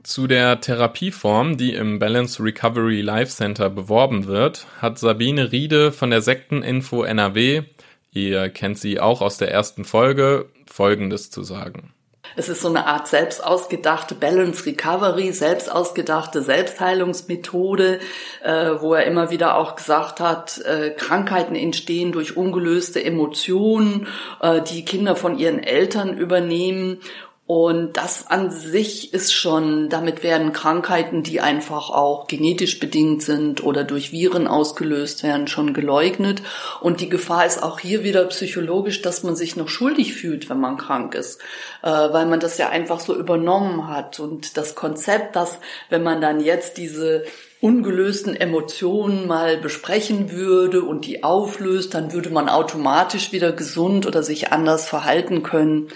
Zu 0.04 0.28
der 0.28 0.62
Therapieform, 0.62 1.58
die 1.58 1.74
im 1.74 2.00
Balance 2.00 2.42
Recovery 2.42 3.02
Life 3.02 3.32
Center 3.32 3.70
beworben 3.70 4.26
wird, 4.26 4.68
hat 4.80 5.00
Sabine 5.00 5.52
Riede 5.52 5.92
von 5.92 6.12
der 6.12 6.22
Sekteninfo 6.22 7.04
NRW, 7.04 7.64
ihr 8.12 8.50
kennt 8.50 8.78
sie 8.78 9.00
auch 9.00 9.22
aus 9.22 9.38
der 9.38 9.52
ersten 9.52 9.84
Folge, 9.86 10.50
Folgendes 10.66 11.30
zu 11.30 11.44
sagen. 11.44 11.94
Es 12.36 12.50
ist 12.50 12.62
so 12.62 12.70
eine 12.70 12.86
Art 12.86 13.08
selbst 13.08 13.44
ausgedachte 13.44 14.16
Balance 14.16 14.66
Recovery, 14.66 15.32
selbst 15.32 15.72
ausgedachte 15.72 16.42
Selbstheilungsmethode, 16.42 18.00
äh, 18.44 18.72
wo 18.80 18.94
er 18.94 19.06
immer 19.06 19.30
wieder 19.32 19.58
auch 19.58 19.76
gesagt 19.76 20.20
hat, 20.20 20.60
äh, 20.60 20.92
Krankheiten 20.92 21.56
entstehen 21.56 22.12
durch 22.12 22.38
ungelöste 22.38 23.04
Emotionen, 23.04 24.08
äh, 24.42 24.62
die 24.62 24.86
Kinder 24.86 25.16
von 25.16 25.38
ihren 25.38 25.64
Eltern 25.64 26.18
übernehmen 26.18 27.00
und 27.48 27.94
das 27.94 28.28
an 28.28 28.52
sich 28.52 29.14
ist 29.14 29.34
schon, 29.34 29.88
damit 29.88 30.22
werden 30.22 30.52
Krankheiten, 30.52 31.24
die 31.24 31.40
einfach 31.40 31.90
auch 31.90 32.28
genetisch 32.28 32.78
bedingt 32.78 33.24
sind 33.24 33.64
oder 33.64 33.86
durch 33.86 34.12
Viren 34.12 34.48
ausgelöst 34.48 35.24
werden, 35.24 35.48
schon 35.48 35.74
geleugnet. 35.74 36.42
Und 36.82 37.00
die 37.00 37.08
Gefahr 37.08 37.46
ist 37.46 37.64
auch 37.64 37.80
hier 37.80 38.04
wieder 38.04 38.26
psychologisch, 38.26 39.02
dass 39.02 39.24
man 39.24 39.38
sich 39.38 39.56
noch 39.56 39.70
schuldig 39.70 40.14
fühlt, 40.14 40.50
wenn 40.50 40.60
man 40.60 40.76
krank 40.76 41.16
ist, 41.16 41.40
äh, 41.84 41.88
weil 41.88 42.26
man 42.26 42.42
das 42.42 42.58
ja 42.58 42.68
einfach 42.68 43.00
so 43.00 43.16
übernommen 43.16 43.88
hat. 43.88 44.20
Und 44.20 44.58
das 44.58 44.76
Konzept, 44.76 45.38
dass 45.38 45.60
wenn 45.90 46.04
man 46.04 46.20
dann 46.20 46.42
jetzt 46.42 46.76
diese 46.76 47.24
ungelösten 47.62 48.36
Emotionen 48.36 49.26
mal 49.26 49.56
besprechen 49.56 50.34
würde 50.34 50.82
und 50.82 51.06
die 51.06 51.24
auflöst, 51.24 51.94
dann 51.94 52.12
würde 52.12 52.30
man 52.30 52.50
automatisch 52.50 53.32
wieder 53.32 53.54
gesund 53.54 54.06
oder 54.06 54.22
sich 54.22 54.52
anders 54.52 54.90
verhalten 54.90 55.44
können 55.44 55.88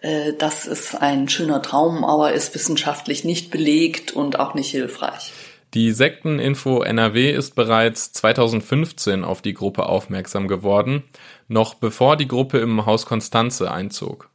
äh, 0.00 0.32
das 0.38 0.66
ist 0.66 0.94
ein 0.94 1.28
schöner 1.28 1.62
Traum, 1.62 2.04
aber 2.04 2.32
ist 2.32 2.54
wissenschaftlich 2.54 3.24
nicht 3.24 3.50
belegt 3.50 4.12
und 4.12 4.38
auch 4.38 4.54
nicht 4.54 4.70
hilfreich. 4.70 5.32
Die 5.74 5.92
Sekteninfo 5.92 6.82
NRW 6.82 7.30
ist 7.30 7.54
bereits 7.54 8.12
2015 8.12 9.22
auf 9.22 9.40
die 9.40 9.54
Gruppe 9.54 9.86
aufmerksam 9.86 10.48
geworden, 10.48 11.04
noch 11.46 11.74
bevor 11.74 12.16
die 12.16 12.26
Gruppe 12.26 12.58
im 12.58 12.86
Haus 12.86 13.06
Konstanze 13.06 13.70
einzog. 13.70 14.30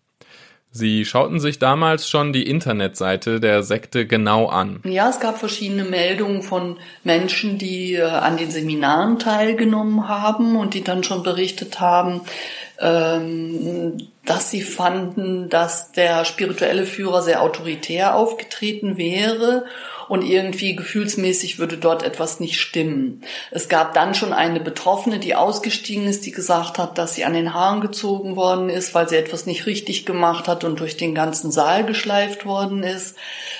Sie 0.71 1.05
schauten 1.05 1.39
sich 1.39 1.57
damals 1.57 2.09
schon 2.09 2.33
die 2.33 2.43
Internetseite 2.43 3.39
der 3.39 3.63
Sekte 3.63 4.05
genau 4.05 4.47
an. 4.47 4.81
Ja, 4.83 5.09
es 5.09 5.21
gab 5.21 5.39
verschiedene 5.39 5.85
Meldungen 5.85 6.41
von 6.41 6.77
Menschen, 7.05 7.57
die 7.57 7.93
äh, 7.93 8.03
an 8.03 8.35
den 8.35 8.51
Seminaren 8.51 9.17
teilgenommen 9.17 10.09
haben 10.09 10.57
und 10.57 10.73
die 10.73 10.83
dann 10.83 11.05
schon 11.05 11.23
berichtet 11.23 11.79
haben, 11.79 12.21
ähm, 12.79 13.97
dass 14.25 14.49
sie 14.51 14.61
fanden, 14.61 15.49
dass 15.49 15.91
der 15.91 16.25
spirituelle 16.25 16.85
Führer 16.85 17.21
sehr 17.21 17.41
autoritär 17.41 18.15
aufgetreten 18.15 18.97
wäre 18.97 19.65
und 20.07 20.21
irgendwie 20.21 20.75
gefühlsmäßig 20.75 21.57
würde 21.59 21.77
dort 21.77 22.03
etwas 22.03 22.39
nicht 22.39 22.59
stimmen. 22.59 23.21
Es 23.51 23.69
gab 23.69 23.93
dann 23.93 24.13
schon 24.13 24.33
eine 24.33 24.59
Betroffene, 24.59 25.19
die 25.19 25.35
ausgestiegen 25.35 26.07
ist, 26.07 26.25
die 26.25 26.31
gesagt 26.31 26.77
hat, 26.77 26.97
dass 26.97 27.15
sie 27.15 27.25
an 27.25 27.33
den 27.33 27.53
Haaren 27.53 27.81
gezogen 27.81 28.35
worden 28.35 28.69
ist, 28.69 28.93
weil 28.93 29.09
sie 29.09 29.15
etwas 29.15 29.45
nicht 29.45 29.65
richtig 29.65 30.05
gemacht 30.05 30.47
hat 30.47 30.63
und 30.63 30.79
durch 30.79 30.97
den 30.97 31.15
ganzen 31.15 31.51
Saal 31.51 31.85
geschleift 31.85 32.45
worden 32.45 32.83
ist. 32.83 33.15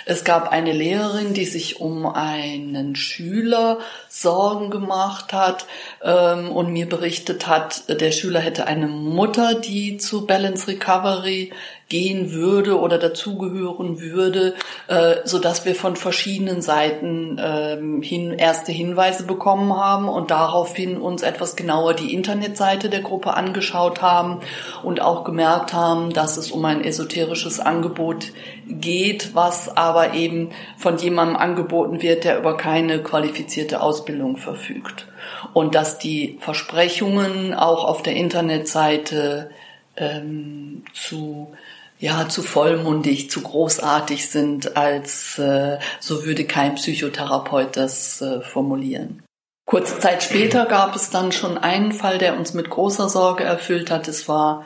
Es 0.06 0.23
gab 0.23 0.51
eine 0.51 0.71
Lehrerin, 0.71 1.34
die 1.34 1.45
sich 1.45 1.80
um 1.80 2.06
einen 2.06 2.95
Schüler 2.95 3.80
Sorgen 4.08 4.69
gemacht 4.69 5.34
hat 5.34 5.65
ähm, 6.04 6.51
und 6.51 6.71
mir 6.71 6.88
berichtet 6.88 7.47
hat, 7.47 7.84
der 7.89 8.12
Schüler 8.12 8.39
hätte 8.39 8.67
eine 8.67 8.88
Mutter, 8.88 9.56
die 9.56 9.97
zu 9.97 10.25
Balance 10.56 10.68
Recovery 10.68 11.52
gehen 11.88 12.32
würde 12.32 12.80
oder 12.80 12.98
dazugehören 12.98 14.02
würde, 14.02 14.56
äh, 14.88 15.18
so 15.24 15.38
dass 15.38 15.65
wir 15.65 15.76
von 15.76 15.96
verschiedenen 15.96 16.62
Seiten 16.62 17.39
ähm, 17.39 18.02
hin 18.02 18.32
erste 18.32 18.72
Hinweise 18.72 19.28
bekommen 19.28 19.76
haben 19.78 20.10
und 20.10 20.32
daraufhin 20.32 20.98
uns 20.98 21.22
etwas 21.22 21.56
genauer 21.56 21.94
die 21.94 22.13
Internetseite 22.13 22.89
der 22.89 23.02
Gruppe 23.02 23.36
angeschaut 23.36 24.02
haben 24.02 24.39
und 24.82 25.00
auch 25.00 25.24
gemerkt 25.24 25.74
haben, 25.74 26.12
dass 26.12 26.38
es 26.38 26.50
um 26.50 26.65
ein 26.65 26.84
esoterisches 26.84 27.60
Angebot 27.60 28.32
geht, 28.68 29.36
was 29.36 29.78
aber 29.78 30.15
eben 30.15 30.50
von 30.78 30.98
jemandem 30.98 31.36
angeboten 31.36 32.02
wird, 32.02 32.24
der 32.24 32.39
über 32.39 32.58
keine 32.58 33.04
qualifizierte 33.04 33.82
Ausbildung 33.82 34.38
verfügt. 34.38 35.08
Und 35.54 35.76
dass 35.76 36.00
die 36.00 36.38
Versprechungen 36.39 37.54
auch 37.54 37.84
auf 37.86 38.02
der 38.02 38.15
Internetseite 38.15 39.52
ähm, 39.98 40.84
zu 40.94 41.54
ja 42.00 42.28
zu 42.28 42.42
vollmundig, 42.44 43.30
zu 43.30 43.42
großartig 43.42 44.30
sind, 44.30 44.76
als 44.76 45.40
äh, 45.40 45.80
so 46.00 46.26
würde 46.26 46.46
kein 46.46 46.76
Psychotherapeut 46.76 47.78
das 47.78 48.22
äh, 48.22 48.42
formulieren. 48.42 49.24
Kurze 49.66 50.00
Zeit 50.00 50.22
später 50.22 50.66
gab 50.66 50.96
es 50.96 51.10
dann 51.10 51.32
schon 51.32 51.58
einen 51.58 51.92
Fall, 51.92 52.18
der 52.18 52.38
uns 52.38 52.54
mit 52.54 52.70
großer 52.70 53.10
Sorge 53.10 53.44
erfüllt 53.44 53.90
hat. 53.90 54.08
Es 54.08 54.28
war 54.28 54.66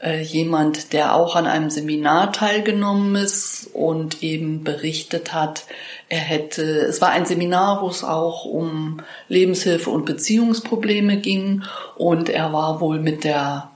äh, 0.00 0.22
jemand, 0.22 0.92
der 0.92 1.16
auch 1.16 1.34
an 1.34 1.46
einem 1.46 1.70
Seminar 1.70 2.32
teilgenommen 2.32 3.16
ist 3.16 3.68
und 3.72 4.22
eben 4.22 4.62
berichtet 4.62 5.32
hat, 5.32 5.64
er 6.08 6.20
hätte, 6.20 6.62
es 6.62 7.00
war 7.00 7.10
ein 7.10 7.26
Seminar, 7.26 7.82
wo 7.82 7.88
es 7.88 8.04
auch 8.04 8.44
um 8.44 9.00
Lebenshilfe 9.28 9.90
und 9.90 10.04
Beziehungsprobleme 10.06 11.16
ging 11.16 11.64
und 11.96 12.28
er 12.28 12.52
war 12.52 12.80
wohl 12.80 13.00
mit 13.00 13.24
der 13.24 13.72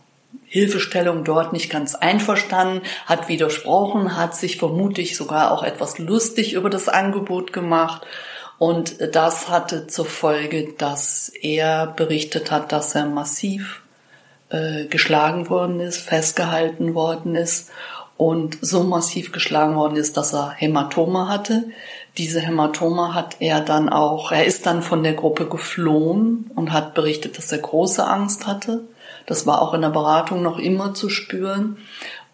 Hilfestellung 0.52 1.22
dort 1.22 1.52
nicht 1.52 1.70
ganz 1.70 1.94
einverstanden, 1.94 2.82
hat 3.06 3.28
widersprochen, 3.28 4.16
hat 4.16 4.34
sich 4.34 4.58
vermutlich 4.58 5.16
sogar 5.16 5.52
auch 5.52 5.62
etwas 5.62 5.98
lustig 5.98 6.54
über 6.54 6.68
das 6.68 6.88
Angebot 6.88 7.52
gemacht. 7.52 8.04
Und 8.58 8.96
das 9.14 9.48
hatte 9.48 9.86
zur 9.86 10.06
Folge, 10.06 10.74
dass 10.76 11.28
er 11.40 11.86
berichtet 11.86 12.50
hat, 12.50 12.72
dass 12.72 12.96
er 12.96 13.06
massiv 13.06 13.82
äh, 14.48 14.86
geschlagen 14.86 15.48
worden 15.48 15.78
ist, 15.78 15.98
festgehalten 15.98 16.96
worden 16.96 17.36
ist 17.36 17.70
und 18.16 18.58
so 18.60 18.82
massiv 18.82 19.30
geschlagen 19.30 19.76
worden 19.76 19.96
ist, 19.96 20.16
dass 20.16 20.34
er 20.34 20.50
Hämatome 20.50 21.28
hatte. 21.28 21.66
Diese 22.18 22.40
Hämatome 22.40 23.14
hat 23.14 23.36
er 23.38 23.60
dann 23.60 23.88
auch, 23.88 24.32
er 24.32 24.46
ist 24.46 24.66
dann 24.66 24.82
von 24.82 25.04
der 25.04 25.14
Gruppe 25.14 25.46
geflohen 25.46 26.50
und 26.56 26.72
hat 26.72 26.94
berichtet, 26.94 27.38
dass 27.38 27.52
er 27.52 27.58
große 27.58 28.04
Angst 28.04 28.48
hatte 28.48 28.82
das 29.30 29.46
war 29.46 29.62
auch 29.62 29.74
in 29.74 29.82
der 29.82 29.90
Beratung 29.90 30.42
noch 30.42 30.58
immer 30.58 30.92
zu 30.92 31.08
spüren 31.08 31.76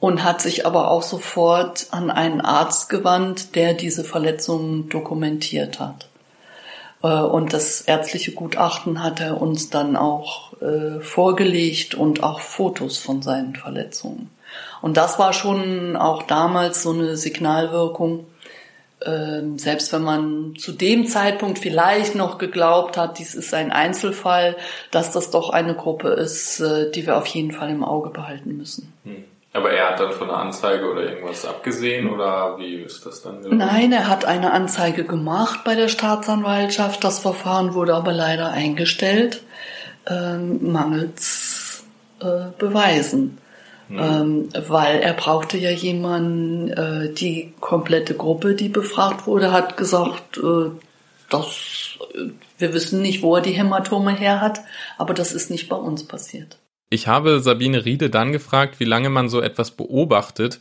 und 0.00 0.24
hat 0.24 0.40
sich 0.40 0.64
aber 0.64 0.90
auch 0.90 1.02
sofort 1.02 1.88
an 1.90 2.10
einen 2.10 2.40
Arzt 2.40 2.88
gewandt, 2.88 3.54
der 3.54 3.74
diese 3.74 4.02
Verletzungen 4.02 4.88
dokumentiert 4.88 5.78
hat. 5.78 6.08
Äh, 7.02 7.08
und 7.08 7.52
das 7.52 7.82
ärztliche 7.82 8.32
Gutachten 8.32 9.02
hat 9.02 9.20
er 9.20 9.42
uns 9.42 9.68
dann 9.68 9.94
auch 9.94 10.54
äh, 10.62 11.00
vorgelegt 11.00 11.94
und 11.94 12.22
auch 12.22 12.40
Fotos 12.40 12.96
von 12.96 13.20
seinen 13.20 13.56
Verletzungen. 13.56 14.30
Und 14.80 14.96
das 14.96 15.18
war 15.18 15.34
schon 15.34 15.96
auch 15.96 16.22
damals 16.22 16.82
so 16.82 16.92
eine 16.92 17.18
Signalwirkung, 17.18 18.24
ähm, 19.04 19.58
selbst 19.58 19.92
wenn 19.92 20.02
man 20.02 20.54
zu 20.56 20.72
dem 20.72 21.06
Zeitpunkt 21.06 21.58
vielleicht 21.58 22.14
noch 22.14 22.38
geglaubt 22.38 22.96
hat, 22.96 23.18
dies 23.18 23.34
ist 23.34 23.52
ein 23.52 23.70
Einzelfall, 23.70 24.56
dass 24.90 25.12
das 25.12 25.30
doch 25.30 25.50
eine 25.50 25.74
Gruppe 25.74 26.08
ist, 26.08 26.60
äh, 26.60 26.90
die 26.90 27.06
wir 27.06 27.16
auf 27.16 27.26
jeden 27.26 27.52
Fall 27.52 27.70
im 27.70 27.84
Auge 27.84 28.10
behalten 28.10 28.56
müssen. 28.56 28.92
Hm. 29.04 29.24
Aber 29.52 29.70
er 29.70 29.90
hat 29.90 30.00
dann 30.00 30.12
von 30.12 30.28
einer 30.28 30.38
Anzeige 30.38 30.90
oder 30.90 31.02
irgendwas 31.02 31.46
abgesehen 31.46 32.10
oder 32.10 32.58
wie 32.58 32.74
ist 32.76 33.06
das 33.06 33.22
dann? 33.22 33.40
Gelaufen? 33.40 33.56
Nein, 33.56 33.90
er 33.90 34.06
hat 34.06 34.26
eine 34.26 34.52
Anzeige 34.52 35.04
gemacht 35.04 35.60
bei 35.64 35.74
der 35.74 35.88
Staatsanwaltschaft. 35.88 37.02
Das 37.02 37.20
Verfahren 37.20 37.72
wurde 37.72 37.94
aber 37.94 38.12
leider 38.12 38.50
eingestellt, 38.50 39.42
ähm, 40.06 40.72
mangels 40.72 41.84
äh, 42.20 42.50
Beweisen. 42.58 43.38
Mhm. 43.88 43.98
Ähm, 43.98 44.48
weil 44.68 44.98
er 45.00 45.12
brauchte 45.12 45.58
ja 45.58 45.70
jemanden, 45.70 46.70
äh, 46.70 47.12
die 47.12 47.52
komplette 47.60 48.14
Gruppe, 48.14 48.54
die 48.54 48.68
befragt 48.68 49.26
wurde, 49.26 49.52
hat 49.52 49.76
gesagt, 49.76 50.38
äh, 50.38 50.70
dass 51.30 51.98
äh, 52.14 52.30
wir 52.58 52.74
wissen 52.74 53.00
nicht, 53.00 53.22
wo 53.22 53.36
er 53.36 53.42
die 53.42 53.52
Hämatome 53.52 54.16
her 54.16 54.40
hat, 54.40 54.60
aber 54.98 55.14
das 55.14 55.32
ist 55.32 55.50
nicht 55.50 55.68
bei 55.68 55.76
uns 55.76 56.04
passiert. 56.04 56.58
Ich 56.88 57.08
habe 57.08 57.40
Sabine 57.40 57.84
Riede 57.84 58.10
dann 58.10 58.32
gefragt, 58.32 58.78
wie 58.78 58.84
lange 58.84 59.10
man 59.10 59.28
so 59.28 59.40
etwas 59.40 59.72
beobachtet, 59.72 60.60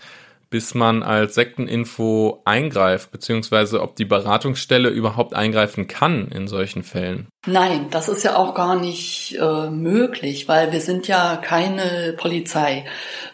bis 0.49 0.73
man 0.73 1.03
als 1.03 1.35
Sekteninfo 1.35 2.41
eingreift, 2.45 3.11
beziehungsweise 3.11 3.81
ob 3.81 3.95
die 3.95 4.05
Beratungsstelle 4.05 4.89
überhaupt 4.89 5.33
eingreifen 5.33 5.87
kann 5.87 6.27
in 6.29 6.47
solchen 6.47 6.83
Fällen? 6.83 7.27
Nein, 7.47 7.87
das 7.91 8.09
ist 8.09 8.23
ja 8.23 8.35
auch 8.37 8.55
gar 8.55 8.75
nicht 8.75 9.37
äh, 9.39 9.69
möglich, 9.69 10.47
weil 10.47 10.71
wir 10.71 10.81
sind 10.81 11.07
ja 11.07 11.37
keine 11.37 12.13
Polizei, 12.17 12.85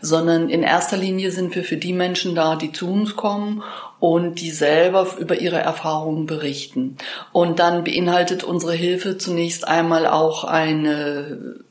sondern 0.02 0.50
in 0.50 0.64
erster 0.64 0.98
Linie 0.98 1.32
sind 1.32 1.56
wir 1.56 1.64
für 1.64 1.78
die 1.78 1.94
Menschen 1.94 2.36
da, 2.36 2.56
die 2.56 2.72
zu 2.72 2.92
uns 2.92 3.16
kommen 3.16 3.64
und 4.00 4.42
die 4.42 4.50
selber 4.50 5.08
über 5.20 5.40
ihre 5.40 5.60
Erfahrungen 5.60 6.26
berichten. 6.26 6.98
Und 7.32 7.60
dann 7.60 7.84
beinhaltet 7.84 8.44
unsere 8.44 8.74
Hilfe 8.74 9.18
zunächst 9.18 9.68
einmal 9.68 10.08
auch 10.08 10.44
eine 10.44 11.62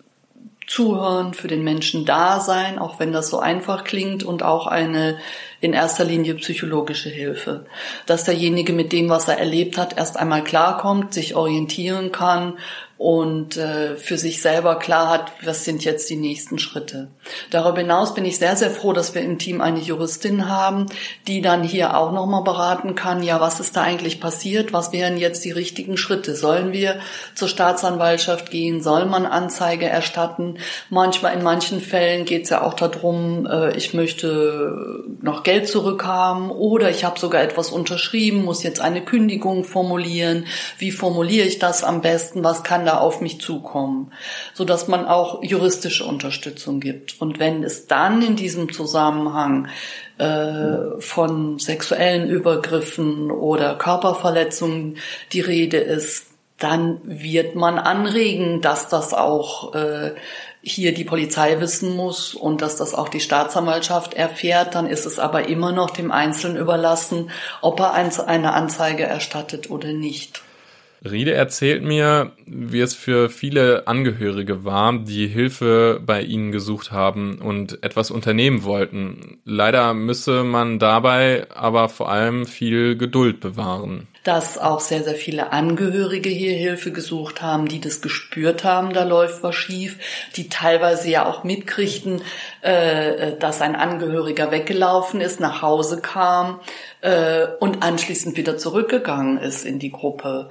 Zuhören, 0.71 1.35
für 1.35 1.49
den 1.49 1.65
Menschen 1.65 2.05
da 2.05 2.39
sein, 2.39 2.79
auch 2.79 3.01
wenn 3.01 3.11
das 3.11 3.29
so 3.29 3.41
einfach 3.41 3.83
klingt 3.83 4.23
und 4.23 4.45
auch 4.45 4.69
eine 4.69 5.19
in 5.61 5.73
erster 5.73 6.05
Linie 6.05 6.37
psychologische 6.37 7.09
Hilfe. 7.09 7.67
Dass 8.07 8.23
derjenige 8.23 8.73
mit 8.73 8.93
dem, 8.93 9.09
was 9.09 9.27
er 9.27 9.39
erlebt 9.39 9.77
hat, 9.77 9.99
erst 9.99 10.17
einmal 10.17 10.45
klarkommt, 10.45 11.13
sich 11.13 11.35
orientieren 11.35 12.13
kann, 12.13 12.57
und 13.01 13.57
äh, 13.57 13.97
für 13.97 14.19
sich 14.19 14.43
selber 14.43 14.79
klar 14.79 15.09
hat, 15.09 15.33
was 15.43 15.65
sind 15.65 15.87
jetzt 15.87 16.11
die 16.11 16.17
nächsten 16.17 16.59
Schritte. 16.59 17.09
Darüber 17.49 17.79
hinaus 17.79 18.13
bin 18.13 18.27
ich 18.27 18.37
sehr, 18.37 18.57
sehr 18.57 18.71
froh, 18.71 18.93
dass 18.93 19.15
wir 19.15 19.23
im 19.23 19.39
Team 19.39 19.63
eine 19.63 19.81
Juristin 19.81 20.51
haben, 20.51 20.85
die 21.27 21.41
dann 21.41 21.63
hier 21.63 21.97
auch 21.97 22.13
nochmal 22.13 22.45
beraten 22.45 22.95
kann, 22.95 23.23
ja, 23.23 23.41
was 23.41 23.59
ist 23.59 23.75
da 23.75 23.85
eigentlich 23.85 24.21
passiert, 24.21 24.75
was 24.75 24.93
wären 24.93 25.17
jetzt 25.17 25.47
die 25.47 25.51
richtigen 25.51 25.97
Schritte? 25.97 26.37
Sollen 26.37 26.73
wir 26.73 27.01
zur 27.35 27.49
Staatsanwaltschaft 27.49 28.51
gehen? 28.51 28.83
Soll 28.83 29.07
man 29.07 29.25
Anzeige 29.25 29.87
erstatten? 29.87 30.59
Manchmal, 30.91 31.35
in 31.35 31.43
manchen 31.43 31.81
Fällen 31.81 32.27
geht 32.27 32.45
es 32.45 32.51
ja 32.51 32.61
auch 32.61 32.75
darum, 32.75 33.47
äh, 33.51 33.75
ich 33.79 33.95
möchte 33.95 35.05
noch 35.23 35.43
Geld 35.43 35.69
zurückhaben 35.69 36.51
oder 36.51 36.91
ich 36.91 37.05
habe 37.05 37.19
sogar 37.19 37.41
etwas 37.41 37.71
unterschrieben, 37.71 38.45
muss 38.45 38.63
jetzt 38.63 38.83
eine 38.83 39.03
Kündigung 39.03 39.65
formulieren. 39.65 40.45
Wie 40.77 40.91
formuliere 40.91 41.47
ich 41.47 41.59
das 41.59 41.83
am 41.83 42.03
besten? 42.03 42.45
Was 42.45 42.63
kann 42.63 42.90
da 42.91 42.99
auf 42.99 43.21
mich 43.21 43.41
zukommen, 43.41 44.13
so 44.53 44.65
dass 44.65 44.89
man 44.89 45.07
auch 45.07 45.43
juristische 45.43 46.05
Unterstützung 46.05 46.81
gibt. 46.81 47.21
Und 47.21 47.39
wenn 47.39 47.63
es 47.63 47.87
dann 47.87 48.23
in 48.23 48.37
diesem 48.37 48.73
Zusammenhang 48.73 49.69
äh, 50.19 51.01
von 51.01 51.59
sexuellen 51.59 52.29
Übergriffen 52.29 53.31
oder 53.31 53.77
Körperverletzungen 53.77 54.97
die 55.33 55.41
Rede 55.41 55.79
ist, 55.79 56.27
dann 56.59 57.01
wird 57.05 57.55
man 57.55 57.79
anregen, 57.79 58.61
dass 58.61 58.89
das 58.89 59.15
auch 59.15 59.75
äh, 59.75 60.11
hier 60.63 60.93
die 60.93 61.05
Polizei 61.05 61.59
wissen 61.61 61.97
muss 61.97 62.35
und 62.35 62.61
dass 62.61 62.77
das 62.77 62.95
auch 62.95 63.09
die 63.09 63.21
Staatsanwaltschaft 63.21 64.13
erfährt, 64.13 64.75
dann 64.75 64.87
ist 64.87 65.07
es 65.07 65.19
aber 65.19 65.49
immer 65.49 65.73
noch 65.73 65.89
dem 65.91 66.13
Einzelnen 66.13 66.59
überlassen, 66.59 67.31
ob 67.63 67.81
er 67.81 67.95
eine 67.95 68.53
Anzeige 68.53 69.05
erstattet 69.05 69.71
oder 69.71 69.93
nicht. 69.95 70.43
Riede 71.03 71.33
erzählt 71.33 71.83
mir, 71.83 72.33
wie 72.45 72.81
es 72.81 72.95
für 72.95 73.31
viele 73.31 73.87
Angehörige 73.87 74.65
war, 74.65 74.99
die 74.99 75.29
Hilfe 75.29 76.01
bei 76.05 76.21
ihnen 76.21 76.53
gesucht 76.53 76.93
haben 76.93 77.39
und 77.41 77.83
etwas 77.83 78.11
unternehmen 78.11 78.65
wollten. 78.65 79.41
Leider 79.45 79.95
müsse 79.95 80.45
man 80.45 80.79
dabei 80.79 81.47
aber 81.55 81.89
vor 81.89 82.11
allem 82.11 82.45
viel 82.45 82.97
Geduld 82.97 83.41
bewahren. 83.41 84.09
Dass 84.25 84.59
auch 84.59 84.81
sehr, 84.81 85.03
sehr 85.03 85.15
viele 85.15 85.53
Angehörige 85.53 86.29
hier 86.29 86.53
Hilfe 86.53 86.93
gesucht 86.93 87.41
haben, 87.41 87.69
die 87.69 87.81
das 87.81 88.03
gespürt 88.03 88.65
haben, 88.65 88.93
da 88.93 89.05
läuft 89.05 89.43
was 89.43 89.55
schief, 89.55 89.97
die 90.37 90.51
teilweise 90.51 91.09
ja 91.09 91.25
auch 91.25 91.43
mitkriegten, 91.43 92.21
äh, 92.61 93.39
dass 93.39 93.63
ein 93.63 93.75
Angehöriger 93.75 94.51
weggelaufen 94.51 95.23
ist, 95.23 95.41
nach 95.41 95.63
Hause 95.63 96.03
kam 96.03 96.61
äh, 97.01 97.47
und 97.61 97.83
anschließend 97.83 98.37
wieder 98.37 98.59
zurückgegangen 98.59 99.39
ist 99.39 99.65
in 99.65 99.79
die 99.79 99.91
Gruppe 99.91 100.51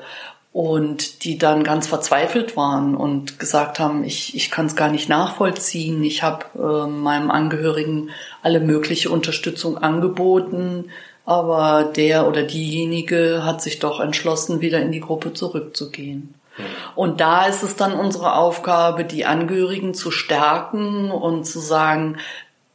und 0.51 1.23
die 1.23 1.37
dann 1.37 1.63
ganz 1.63 1.87
verzweifelt 1.87 2.57
waren 2.57 2.95
und 2.95 3.39
gesagt 3.39 3.79
haben, 3.79 4.03
ich, 4.03 4.35
ich 4.35 4.49
kann 4.49 4.65
es 4.65 4.75
gar 4.75 4.89
nicht 4.89 5.07
nachvollziehen, 5.07 6.03
ich 6.03 6.23
habe 6.23 6.45
äh, 6.55 6.87
meinem 6.87 7.29
Angehörigen 7.29 8.09
alle 8.41 8.59
mögliche 8.59 9.09
Unterstützung 9.09 9.77
angeboten, 9.77 10.89
aber 11.25 11.83
der 11.95 12.27
oder 12.27 12.41
diejenige 12.41 13.43
hat 13.45 13.61
sich 13.61 13.77
doch 13.77 13.99
entschlossen, 13.99 14.61
wieder 14.61 14.81
in 14.81 14.91
die 14.91 15.01
Gruppe 15.01 15.33
zurückzugehen. 15.33 16.33
Und 16.95 17.21
da 17.21 17.45
ist 17.45 17.63
es 17.63 17.75
dann 17.75 17.93
unsere 17.93 18.35
Aufgabe, 18.35 19.05
die 19.05 19.25
Angehörigen 19.25 19.93
zu 19.93 20.11
stärken 20.11 21.11
und 21.11 21.45
zu 21.45 21.59
sagen, 21.59 22.17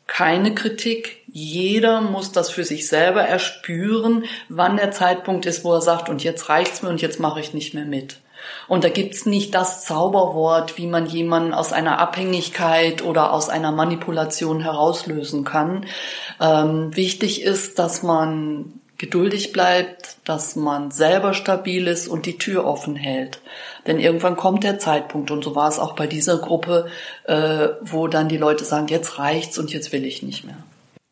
keine 0.07 0.55
Kritik. 0.55 1.24
Jeder 1.37 2.01
muss 2.01 2.31
das 2.31 2.49
für 2.49 2.63
sich 2.63 2.87
selber 2.87 3.23
erspüren, 3.23 4.23
wann 4.49 4.77
der 4.77 4.93
Zeitpunkt 4.93 5.47
ist, 5.47 5.65
wo 5.65 5.73
er 5.73 5.81
sagt, 5.81 6.09
und 6.09 6.23
jetzt 6.23 6.49
reicht's 6.49 6.81
mir 6.81 6.91
und 6.91 7.03
jetzt 7.03 7.19
mache 7.19 7.41
ich 7.41 7.53
nicht 7.53 7.75
mehr 7.75 7.87
mit. 7.87 8.19
Und 8.69 8.85
da 8.85 8.89
gibt's 8.89 9.27
nicht 9.27 9.53
das 9.53 9.85
Zauberwort, 9.85 10.79
wie 10.79 10.87
man 10.87 11.07
jemanden 11.07 11.53
aus 11.53 11.73
einer 11.73 11.99
Abhängigkeit 11.99 13.03
oder 13.03 13.33
aus 13.33 13.49
einer 13.49 13.73
Manipulation 13.73 14.61
herauslösen 14.61 15.43
kann. 15.43 15.87
Ähm, 16.41 16.95
wichtig 16.95 17.43
ist, 17.43 17.81
dass 17.81 18.05
man 18.05 18.75
geduldig 18.99 19.53
bleibt, 19.53 20.19
dass 20.25 20.55
man 20.55 20.93
selber 20.93 21.35
stabil 21.35 21.89
ist 21.89 22.07
und 22.07 22.27
die 22.27 22.39
Tür 22.39 22.65
offen 22.65 22.95
hält. 22.95 23.41
Denn 23.89 23.99
irgendwann 23.99 24.37
kommt 24.37 24.63
der 24.63 24.79
Zeitpunkt, 24.79 25.33
und 25.33 25.43
so 25.43 25.57
war 25.57 25.69
es 25.69 25.81
auch 25.81 25.97
bei 25.97 26.07
dieser 26.07 26.39
Gruppe, 26.39 26.87
äh, 27.25 27.71
wo 27.81 28.07
dann 28.07 28.29
die 28.29 28.37
Leute 28.37 28.65
sagen, 28.65 28.87
jetzt 28.87 29.19
reicht's 29.19 29.59
und 29.59 29.73
jetzt 29.73 29.91
will 29.91 30.05
ich 30.05 30.23
nicht 30.23 30.45
mehr. 30.45 30.59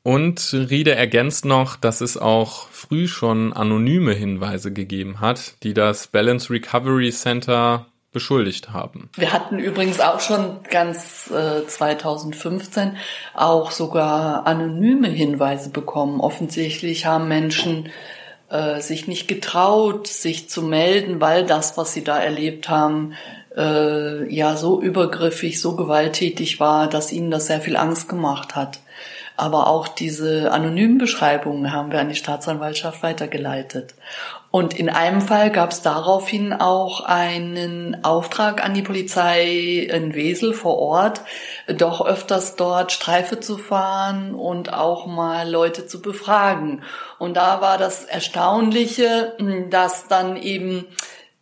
Und 0.03 0.53
Riede 0.53 0.95
ergänzt 0.95 1.45
noch, 1.45 1.77
dass 1.77 2.01
es 2.01 2.17
auch 2.17 2.69
früh 2.69 3.07
schon 3.07 3.53
anonyme 3.53 4.13
Hinweise 4.15 4.73
gegeben 4.73 5.21
hat, 5.21 5.55
die 5.63 5.75
das 5.75 6.09
Balance 6.09 6.51
Recovery 6.51 7.13
Center 7.13 7.87
beschuldigt 8.11 8.73
haben. 8.73 9.09
Wir 9.17 9.33
hatten 9.33 9.59
übrigens 9.59 10.01
auch 10.01 10.21
schon 10.21 10.59
ganz 10.69 11.31
äh, 11.31 11.67
2015 11.67 12.97
auch 13.35 13.71
sogar 13.71 14.47
anonyme 14.47 15.09
Hinweise 15.09 15.71
bekommen. 15.71 16.21
Offensichtlich 16.21 17.07
haben 17.07 17.29
Menschen 17.29 17.89
äh, 18.51 18.81
sich 18.81 19.09
nicht 19.09 19.29
getraut, 19.29 20.09
sich 20.09 20.51
zu 20.51 20.63
melden, 20.63 21.21
weil 21.21 21.47
das, 21.47 21.79
was 21.79 21.95
sie 21.95 22.05
da 22.05 22.19
erlebt 22.19 22.69
haben, 22.69 23.15
äh, 23.57 24.31
ja 24.33 24.57
so 24.57 24.83
übergriffig, 24.83 25.61
so 25.61 25.75
gewalttätig 25.75 26.61
war, 26.61 26.89
dass 26.89 27.13
ihnen 27.13 27.31
das 27.31 27.47
sehr 27.47 27.61
viel 27.61 27.77
Angst 27.77 28.09
gemacht 28.11 28.55
hat. 28.55 28.81
Aber 29.37 29.66
auch 29.66 29.89
diese 29.89 30.53
anonymen 30.53 30.99
Beschreibungen 30.99 31.72
haben 31.72 31.91
wir 31.91 32.01
an 32.01 32.09
die 32.09 32.14
Staatsanwaltschaft 32.14 33.03
weitergeleitet. 33.03 33.95
Und 34.51 34.78
in 34.78 34.91
einem 34.91 35.22
Fall 35.22 35.51
gab 35.51 35.70
es 35.70 35.80
daraufhin 35.80 36.53
auch 36.53 37.01
einen 37.01 38.05
Auftrag 38.05 38.62
an 38.62 38.74
die 38.74 38.83
Polizei 38.83 39.89
in 39.91 40.14
Wesel 40.14 40.53
vor 40.53 40.78
Ort, 40.78 41.22
doch 41.68 42.05
öfters 42.05 42.57
dort 42.57 42.93
Streife 42.93 43.41
zu 43.41 43.57
fahren 43.57 44.35
und 44.35 44.72
auch 44.74 45.07
mal 45.07 45.51
Leute 45.51 45.87
zu 45.87 46.03
befragen. 46.03 46.83
Und 47.18 47.39
da 47.39 47.62
war 47.62 47.78
das 47.78 48.05
Erstaunliche, 48.05 49.35
dass 49.70 50.07
dann 50.09 50.37
eben 50.37 50.85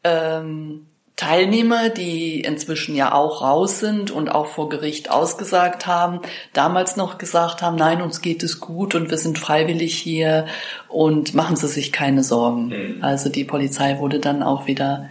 ähm, 0.04 0.86
Teilnehmer, 1.20 1.90
die 1.90 2.40
inzwischen 2.40 2.96
ja 2.96 3.12
auch 3.12 3.42
raus 3.42 3.78
sind 3.78 4.10
und 4.10 4.30
auch 4.30 4.46
vor 4.46 4.70
Gericht 4.70 5.10
ausgesagt 5.10 5.86
haben, 5.86 6.20
damals 6.54 6.96
noch 6.96 7.18
gesagt 7.18 7.60
haben, 7.60 7.76
nein, 7.76 8.00
uns 8.00 8.22
geht 8.22 8.42
es 8.42 8.58
gut 8.58 8.94
und 8.94 9.10
wir 9.10 9.18
sind 9.18 9.38
freiwillig 9.38 9.94
hier 9.94 10.46
und 10.88 11.34
machen 11.34 11.56
Sie 11.56 11.68
sich 11.68 11.92
keine 11.92 12.24
Sorgen. 12.24 12.68
Mhm. 12.68 13.04
Also 13.04 13.28
die 13.28 13.44
Polizei 13.44 13.98
wurde 13.98 14.18
dann 14.18 14.42
auch 14.42 14.66
wieder 14.66 15.10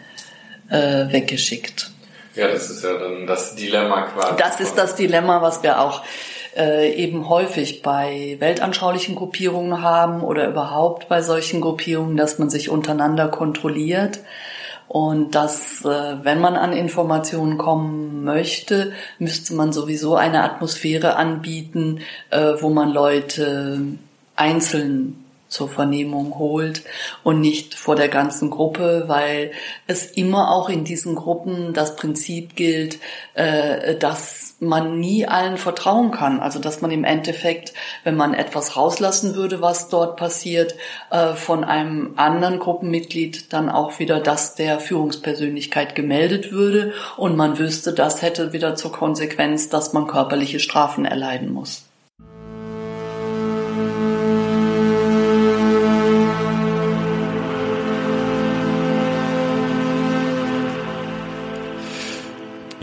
äh, 0.72 1.12
weggeschickt. 1.12 1.91
Ja, 2.34 2.47
das 2.47 2.72
ist 2.72 2.84
ja 2.84 2.97
dann 2.97 3.28
das 3.28 3.53
Dilemma 3.53 4.07
quasi. 4.07 4.36
Das 4.39 4.60
ist 4.60 4.80
das 4.80 4.95
Dilemma, 4.95 5.43
was 5.43 5.62
wir 5.62 5.80
auch 5.80 6.01
äh, 6.57 6.91
eben 6.91 7.30
häufig 7.30 7.84
bei 7.84 8.36
weltanschaulichen 8.39 9.14
Gruppierungen 9.14 9.84
haben 9.84 10.24
oder 10.24 10.47
überhaupt 10.47 11.07
bei 11.07 11.22
solchen 11.22 11.62
Gruppierungen, 11.62 12.18
dass 12.18 12.39
man 12.39 12.49
sich 12.49 12.72
untereinander 12.72 13.28
kontrolliert 13.28 14.22
und 14.89 15.35
dass, 15.35 15.85
äh, 15.85 16.15
wenn 16.23 16.41
man 16.41 16.55
an 16.55 16.73
Informationen 16.73 17.59
kommen 17.59 18.23
möchte, 18.23 18.91
müsste 19.19 19.53
man 19.53 19.71
sowieso 19.71 20.15
eine 20.15 20.43
Atmosphäre 20.43 21.15
anbieten, 21.15 21.99
äh, 22.31 22.53
wo 22.59 22.69
man 22.69 22.91
Leute 22.91 23.79
einzeln 24.35 25.23
zur 25.50 25.68
Vernehmung 25.68 26.38
holt 26.38 26.84
und 27.24 27.41
nicht 27.41 27.76
vor 27.76 27.95
der 27.95 28.08
ganzen 28.08 28.50
Gruppe, 28.52 29.06
weil 29.08 29.52
es 29.88 30.06
immer 30.06 30.52
auch 30.52 30.70
in 30.70 30.84
diesen 30.84 31.16
Gruppen 31.16 31.74
das 31.74 31.95
Prinzip 31.95 32.56
gilt, 32.56 33.00
äh, 33.34 33.95
dass 33.95 34.56
man 34.60 35.00
nie 35.00 35.26
allen 35.26 35.58
vertrauen 35.58 36.12
kann. 36.12 36.39
Also 36.39 36.60
dass 36.60 36.82
man 36.82 36.91
im 36.91 37.04
Endeffekt, 37.04 37.74
wenn 38.04 38.16
man 38.16 38.34
etwas 38.34 38.78
rauslassen 38.78 39.36
würde, 39.36 39.62
was 39.62 39.89
dort 39.89 40.18
passiert, 40.18 40.76
äh, 41.10 41.34
von 41.34 41.64
einem 41.64 42.14
anderen 42.16 42.60
Gruppenmitglied 42.60 43.52
dann 43.52 43.70
auch 43.70 44.00
wieder 44.00 44.20
das 44.20 44.56
der 44.56 44.80
Führungspersönlichkeit 44.80 45.95
gemeldet 45.95 46.52
würde 46.52 46.93
und 47.18 47.36
man 47.36 47.58
wüsste, 47.58 47.93
das 47.93 48.22
hätte 48.22 48.54
wieder 48.54 48.76
zur 48.76 48.91
Konsequenz, 48.91 49.70
dass 49.70 49.93
man 49.93 50.08
körperliche 50.08 50.60
Strafen 50.60 51.06
erleiden 51.06 51.52
muss. 51.52 51.88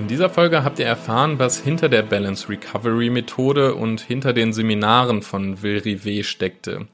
In 0.06 0.10
dieser 0.10 0.30
Folge 0.30 0.62
habt 0.62 0.78
ihr 0.78 0.86
erfahren, 0.86 1.40
was 1.40 1.58
hinter 1.58 1.88
der 1.88 2.02
Balance 2.02 2.48
Recovery 2.48 3.10
Methode 3.10 3.74
und 3.74 4.00
hinter 4.00 4.32
den 4.32 4.52
Seminaren 4.52 5.20
von 5.20 5.64
Wilri 5.64 6.04
W. 6.04 6.22
steckte. 6.22 6.86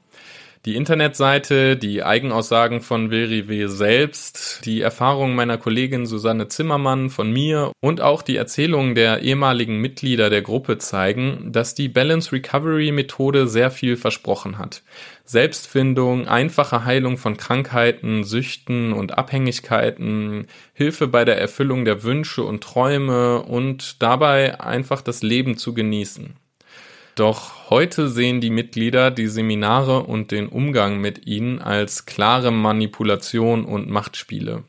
Die 0.65 0.77
Internetseite, 0.77 1.75
die 1.75 2.03
Eigenaussagen 2.03 2.79
von 2.79 3.11
Wilri 3.11 3.67
selbst, 3.67 4.61
die 4.63 4.79
Erfahrungen 4.79 5.35
meiner 5.35 5.57
Kollegin 5.57 6.05
Susanne 6.05 6.47
Zimmermann 6.47 7.09
von 7.09 7.33
mir 7.33 7.73
und 7.81 7.99
auch 7.99 8.21
die 8.21 8.37
Erzählungen 8.37 8.95
der 8.95 9.23
ehemaligen 9.23 9.79
Mitglieder 9.79 10.29
der 10.29 10.41
Gruppe 10.41 10.77
zeigen, 10.77 11.51
dass 11.51 11.75
die 11.75 11.89
Balance 11.89 12.31
Recovery 12.31 12.93
Methode 12.93 13.49
sehr 13.49 13.71
viel 13.71 13.97
versprochen 13.97 14.57
hat. 14.57 14.83
Selbstfindung, 15.25 16.29
einfache 16.29 16.85
Heilung 16.85 17.17
von 17.17 17.35
Krankheiten, 17.35 18.23
Süchten 18.23 18.93
und 18.93 19.17
Abhängigkeiten, 19.17 20.47
Hilfe 20.73 21.09
bei 21.09 21.25
der 21.25 21.41
Erfüllung 21.41 21.83
der 21.83 22.03
Wünsche 22.03 22.43
und 22.43 22.63
Träume 22.63 23.41
und 23.41 24.01
dabei 24.01 24.61
einfach 24.61 25.01
das 25.01 25.23
Leben 25.23 25.57
zu 25.57 25.73
genießen. 25.73 26.37
Doch 27.15 27.69
heute 27.69 28.07
sehen 28.07 28.41
die 28.41 28.49
Mitglieder 28.49 29.11
die 29.11 29.27
Seminare 29.27 30.03
und 30.03 30.31
den 30.31 30.47
Umgang 30.47 30.99
mit 30.99 31.27
ihnen 31.27 31.61
als 31.61 32.05
klare 32.05 32.51
Manipulation 32.51 33.65
und 33.65 33.87
Machtspiele. 33.89 34.63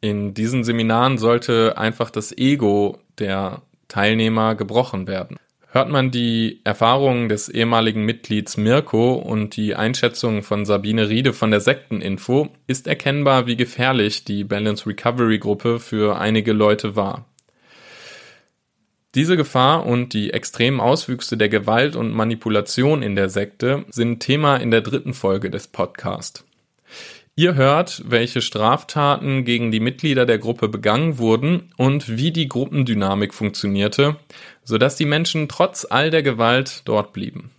In 0.00 0.32
diesen 0.34 0.64
Seminaren 0.64 1.18
sollte 1.18 1.76
einfach 1.76 2.10
das 2.10 2.36
Ego 2.36 2.98
der 3.18 3.62
Teilnehmer 3.88 4.54
gebrochen 4.54 5.06
werden. 5.06 5.36
Hört 5.68 5.90
man 5.90 6.10
die 6.10 6.60
Erfahrungen 6.64 7.28
des 7.28 7.48
ehemaligen 7.48 8.04
Mitglieds 8.04 8.56
Mirko 8.56 9.14
und 9.14 9.56
die 9.56 9.74
Einschätzungen 9.74 10.42
von 10.42 10.64
Sabine 10.66 11.08
Riede 11.08 11.32
von 11.32 11.50
der 11.50 11.60
Sekteninfo, 11.60 12.48
ist 12.66 12.86
erkennbar, 12.86 13.46
wie 13.46 13.56
gefährlich 13.56 14.24
die 14.24 14.44
Balance 14.44 14.86
Recovery 14.86 15.38
Gruppe 15.38 15.78
für 15.78 16.18
einige 16.18 16.52
Leute 16.52 16.96
war. 16.96 17.26
Diese 19.14 19.36
Gefahr 19.36 19.84
und 19.84 20.14
die 20.14 20.32
extremen 20.32 20.80
Auswüchse 20.80 21.36
der 21.36 21.50
Gewalt 21.50 21.96
und 21.96 22.12
Manipulation 22.12 23.02
in 23.02 23.14
der 23.14 23.28
Sekte 23.28 23.84
sind 23.90 24.20
Thema 24.20 24.56
in 24.56 24.70
der 24.70 24.80
dritten 24.80 25.12
Folge 25.12 25.50
des 25.50 25.68
Podcasts. 25.68 26.46
Ihr 27.34 27.54
hört, 27.54 28.02
welche 28.06 28.40
Straftaten 28.40 29.44
gegen 29.44 29.70
die 29.70 29.80
Mitglieder 29.80 30.24
der 30.24 30.38
Gruppe 30.38 30.68
begangen 30.68 31.18
wurden 31.18 31.72
und 31.76 32.16
wie 32.16 32.30
die 32.30 32.48
Gruppendynamik 32.48 33.34
funktionierte, 33.34 34.16
sodass 34.64 34.96
die 34.96 35.06
Menschen 35.06 35.46
trotz 35.46 35.86
all 35.88 36.10
der 36.10 36.22
Gewalt 36.22 36.82
dort 36.86 37.12
blieben. 37.12 37.50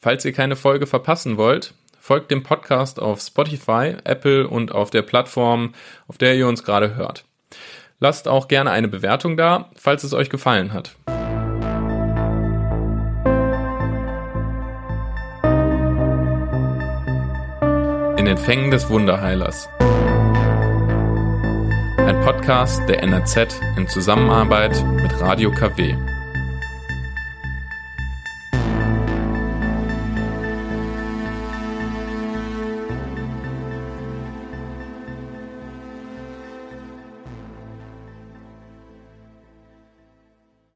Falls 0.00 0.24
ihr 0.24 0.32
keine 0.32 0.56
Folge 0.56 0.86
verpassen 0.86 1.36
wollt, 1.36 1.74
folgt 2.00 2.32
dem 2.32 2.42
Podcast 2.42 3.00
auf 3.00 3.20
Spotify, 3.20 3.94
Apple 4.02 4.48
und 4.48 4.72
auf 4.72 4.90
der 4.90 5.02
Plattform, 5.02 5.74
auf 6.08 6.18
der 6.18 6.36
ihr 6.36 6.48
uns 6.48 6.64
gerade 6.64 6.96
hört. 6.96 7.24
Lasst 8.00 8.28
auch 8.28 8.48
gerne 8.48 8.70
eine 8.70 8.88
Bewertung 8.88 9.36
da, 9.36 9.70
falls 9.76 10.04
es 10.04 10.12
euch 10.12 10.28
gefallen 10.28 10.72
hat. 10.72 10.96
In 18.18 18.26
den 18.26 18.38
Fängen 18.38 18.70
des 18.70 18.88
Wunderheilers. 18.88 19.68
Ein 21.98 22.20
Podcast 22.22 22.82
der 22.88 23.02
NRZ 23.02 23.60
in 23.76 23.88
Zusammenarbeit 23.88 24.84
mit 25.02 25.20
Radio 25.20 25.50
KW. 25.50 25.94